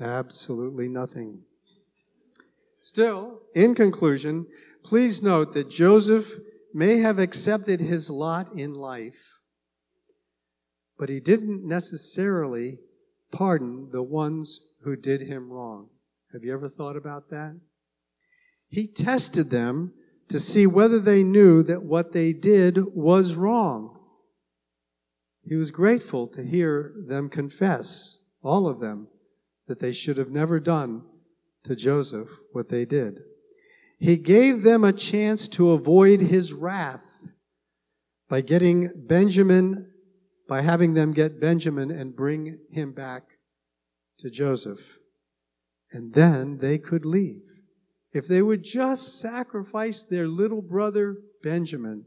absolutely 0.00 0.88
nothing. 0.88 1.42
Still, 2.80 3.42
in 3.54 3.74
conclusion, 3.74 4.46
please 4.82 5.22
note 5.22 5.52
that 5.52 5.70
Joseph 5.70 6.38
may 6.74 6.98
have 6.98 7.18
accepted 7.18 7.80
his 7.80 8.10
lot 8.10 8.52
in 8.58 8.74
life, 8.74 9.40
but 10.98 11.08
he 11.08 11.20
didn't 11.20 11.66
necessarily 11.66 12.78
pardon 13.32 13.90
the 13.90 14.02
ones 14.02 14.60
who 14.82 14.96
did 14.96 15.22
him 15.22 15.50
wrong. 15.50 15.88
Have 16.32 16.44
you 16.44 16.52
ever 16.52 16.68
thought 16.68 16.96
about 16.96 17.30
that? 17.30 17.58
He 18.68 18.86
tested 18.86 19.50
them 19.50 19.92
to 20.28 20.40
see 20.40 20.66
whether 20.66 20.98
they 20.98 21.22
knew 21.22 21.62
that 21.62 21.84
what 21.84 22.12
they 22.12 22.32
did 22.32 22.94
was 22.94 23.34
wrong. 23.34 23.98
He 25.44 25.54
was 25.54 25.70
grateful 25.70 26.26
to 26.28 26.42
hear 26.42 26.94
them 27.06 27.28
confess, 27.28 28.22
all 28.42 28.66
of 28.66 28.80
them, 28.80 29.08
that 29.66 29.78
they 29.78 29.92
should 29.92 30.16
have 30.16 30.30
never 30.30 30.58
done 30.58 31.02
to 31.64 31.76
Joseph 31.76 32.28
what 32.52 32.68
they 32.68 32.84
did. 32.84 33.20
He 33.98 34.16
gave 34.16 34.62
them 34.62 34.84
a 34.84 34.92
chance 34.92 35.48
to 35.48 35.70
avoid 35.70 36.20
his 36.20 36.52
wrath 36.52 37.28
by 38.28 38.40
getting 38.40 38.90
Benjamin, 38.96 39.90
by 40.48 40.62
having 40.62 40.94
them 40.94 41.12
get 41.12 41.40
Benjamin 41.40 41.90
and 41.90 42.16
bring 42.16 42.58
him 42.70 42.92
back 42.92 43.38
to 44.18 44.30
Joseph. 44.30 44.98
And 45.92 46.14
then 46.14 46.58
they 46.58 46.78
could 46.78 47.04
leave. 47.04 47.42
if 48.12 48.26
they 48.26 48.40
would 48.40 48.62
just 48.62 49.20
sacrifice 49.20 50.02
their 50.02 50.26
little 50.26 50.62
brother 50.62 51.16
Benjamin 51.42 52.06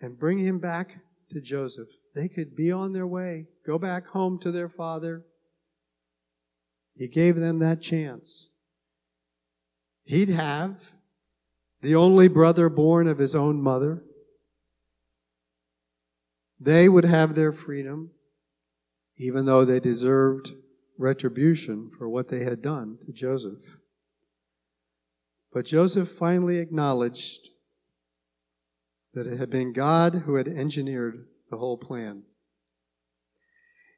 and 0.00 0.18
bring 0.18 0.40
him 0.40 0.58
back 0.58 0.98
to 1.30 1.40
Joseph, 1.40 1.86
they 2.14 2.28
could 2.28 2.56
be 2.56 2.72
on 2.72 2.92
their 2.92 3.06
way, 3.06 3.46
go 3.64 3.78
back 3.78 4.08
home 4.08 4.40
to 4.40 4.50
their 4.50 4.68
father. 4.68 5.22
He 6.96 7.06
gave 7.06 7.36
them 7.36 7.60
that 7.60 7.80
chance. 7.80 8.50
He'd 10.02 10.30
have 10.30 10.92
the 11.80 11.94
only 11.94 12.26
brother 12.26 12.68
born 12.68 13.06
of 13.06 13.18
his 13.18 13.36
own 13.36 13.62
mother. 13.62 14.02
They 16.64 16.88
would 16.88 17.04
have 17.04 17.34
their 17.34 17.50
freedom, 17.50 18.12
even 19.18 19.46
though 19.46 19.64
they 19.64 19.80
deserved 19.80 20.52
retribution 20.96 21.90
for 21.98 22.08
what 22.08 22.28
they 22.28 22.44
had 22.44 22.62
done 22.62 22.98
to 23.04 23.12
Joseph. 23.12 23.78
But 25.52 25.64
Joseph 25.64 26.08
finally 26.08 26.58
acknowledged 26.58 27.48
that 29.12 29.26
it 29.26 29.38
had 29.38 29.50
been 29.50 29.72
God 29.72 30.22
who 30.24 30.36
had 30.36 30.46
engineered 30.46 31.26
the 31.50 31.56
whole 31.56 31.76
plan. 31.76 32.22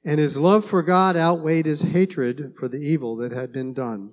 And 0.02 0.18
his 0.18 0.38
love 0.38 0.64
for 0.64 0.82
God 0.82 1.16
outweighed 1.16 1.66
his 1.66 1.82
hatred 1.82 2.54
for 2.58 2.68
the 2.68 2.78
evil 2.78 3.16
that 3.16 3.32
had 3.32 3.52
been 3.52 3.74
done. 3.74 4.12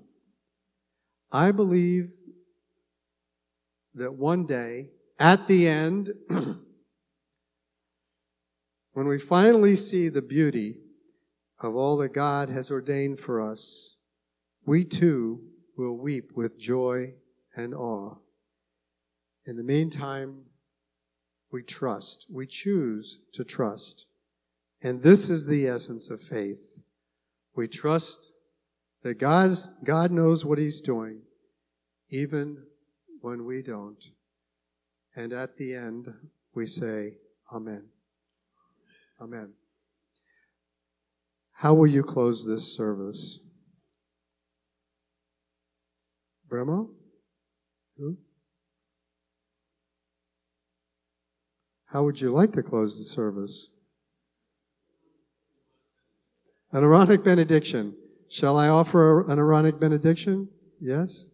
I 1.31 1.51
believe 1.51 2.09
that 3.93 4.13
one 4.13 4.45
day, 4.45 4.89
at 5.17 5.47
the 5.47 5.67
end, 5.67 6.09
when 8.93 9.07
we 9.07 9.17
finally 9.17 9.75
see 9.75 10.09
the 10.09 10.21
beauty 10.21 10.77
of 11.59 11.75
all 11.75 11.97
that 11.97 12.13
God 12.13 12.49
has 12.49 12.71
ordained 12.71 13.19
for 13.19 13.41
us, 13.41 13.97
we 14.65 14.83
too 14.83 15.41
will 15.77 15.97
weep 15.97 16.31
with 16.35 16.59
joy 16.59 17.13
and 17.55 17.73
awe. 17.73 18.15
In 19.45 19.55
the 19.55 19.63
meantime, 19.63 20.43
we 21.51 21.63
trust. 21.63 22.27
We 22.29 22.47
choose 22.47 23.19
to 23.33 23.43
trust. 23.43 24.07
And 24.83 25.01
this 25.01 25.29
is 25.29 25.45
the 25.45 25.67
essence 25.67 26.09
of 26.09 26.21
faith. 26.21 26.79
We 27.55 27.67
trust 27.67 28.33
that 29.03 29.15
God's, 29.15 29.69
God 29.83 30.11
knows 30.11 30.45
what 30.45 30.57
He's 30.57 30.81
doing, 30.81 31.21
even 32.09 32.63
when 33.21 33.45
we 33.45 33.61
don't. 33.61 34.03
And 35.15 35.33
at 35.33 35.57
the 35.57 35.75
end, 35.75 36.13
we 36.53 36.65
say, 36.65 37.17
Amen. 37.51 37.90
Amen. 39.21 39.49
How 41.51 41.75
will 41.75 41.87
you 41.87 42.01
close 42.01 42.47
this 42.47 42.75
service? 42.75 43.39
Bremo? 46.49 46.89
Who? 47.97 48.17
How 51.85 52.03
would 52.03 52.19
you 52.19 52.31
like 52.31 52.51
to 52.53 52.63
close 52.63 52.97
the 52.97 53.03
service? 53.03 53.69
An 56.71 56.83
Aaronic 56.83 57.23
benediction. 57.23 57.95
Shall 58.27 58.57
I 58.57 58.69
offer 58.69 59.29
an 59.29 59.37
Aaronic 59.37 59.79
benediction? 59.79 60.49
Yes? 60.79 61.25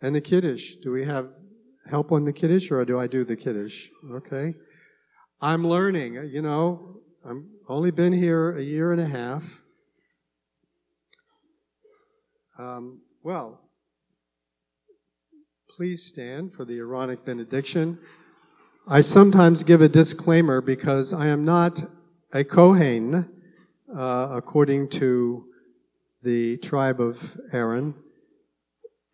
And 0.00 0.14
the 0.14 0.20
Kiddush. 0.20 0.74
Do 0.82 0.92
we 0.92 1.04
have 1.06 1.30
help 1.88 2.12
on 2.12 2.24
the 2.24 2.32
Kiddush 2.32 2.70
or 2.70 2.84
do 2.84 3.00
I 3.00 3.08
do 3.08 3.24
the 3.24 3.36
Kiddush? 3.36 3.88
Okay. 4.12 4.54
I'm 5.42 5.66
learning, 5.66 6.28
you 6.30 6.42
know, 6.42 7.00
I'm 7.24 7.48
only 7.66 7.90
been 7.90 8.12
here 8.12 8.54
a 8.58 8.62
year 8.62 8.92
and 8.92 9.00
a 9.00 9.06
half. 9.06 9.62
Um, 12.58 13.00
well, 13.22 13.62
please 15.70 16.04
stand 16.04 16.52
for 16.52 16.66
the 16.66 16.78
Aaronic 16.78 17.24
benediction. 17.24 17.98
I 18.86 19.00
sometimes 19.00 19.62
give 19.62 19.80
a 19.80 19.88
disclaimer 19.88 20.60
because 20.60 21.14
I 21.14 21.28
am 21.28 21.46
not 21.46 21.84
a 22.34 22.44
Kohen 22.44 23.30
uh, 23.96 24.28
according 24.32 24.90
to 24.90 25.46
the 26.22 26.58
tribe 26.58 27.00
of 27.00 27.40
Aaron. 27.50 27.94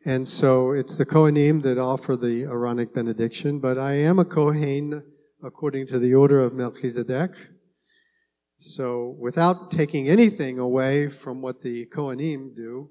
And 0.04 0.26
so 0.26 0.72
it's 0.72 0.96
the 0.96 1.06
Kohanim 1.06 1.62
that 1.62 1.78
offer 1.78 2.16
the 2.16 2.46
Aaronic 2.46 2.92
benediction, 2.92 3.60
but 3.60 3.78
I 3.78 3.92
am 3.92 4.18
a 4.18 4.24
Kohen 4.24 5.04
according 5.42 5.86
to 5.88 5.98
the 5.98 6.14
order 6.14 6.40
of 6.40 6.54
Melchizedek. 6.54 7.32
So, 8.56 9.16
without 9.18 9.70
taking 9.70 10.08
anything 10.08 10.58
away 10.58 11.08
from 11.08 11.42
what 11.42 11.60
the 11.60 11.86
Kohanim 11.86 12.54
do, 12.54 12.90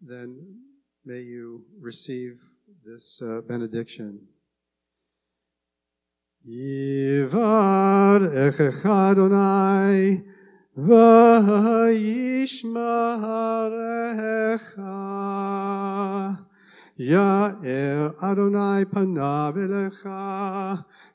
then 0.00 0.58
may 1.04 1.20
you 1.20 1.64
receive 1.80 2.40
this 2.84 3.22
uh, 3.22 3.40
benediction. 3.46 4.26
Yivar 6.48 8.20
Echech 8.34 8.84
Adonai 8.84 10.24
Ya'er 17.00 18.14
Adonai 18.22 18.84
panav 18.84 19.56
elecha 19.56 20.84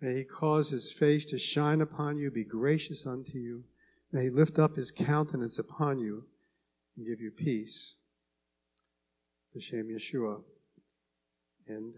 May 0.00 0.14
he 0.14 0.24
cause 0.24 0.70
his 0.70 0.90
face 0.92 1.26
to 1.26 1.38
shine 1.38 1.80
upon 1.80 2.18
you, 2.18 2.30
be 2.30 2.44
gracious 2.44 3.06
unto 3.06 3.38
you. 3.38 3.64
May 4.12 4.24
he 4.24 4.30
lift 4.30 4.58
up 4.58 4.76
his 4.76 4.90
countenance 4.90 5.58
upon 5.58 5.98
you 5.98 6.24
and 6.96 7.06
give 7.06 7.20
you 7.20 7.30
peace. 7.30 7.96
B'Shem 9.54 9.90
Yeshua. 9.90 10.42
And 11.68 11.92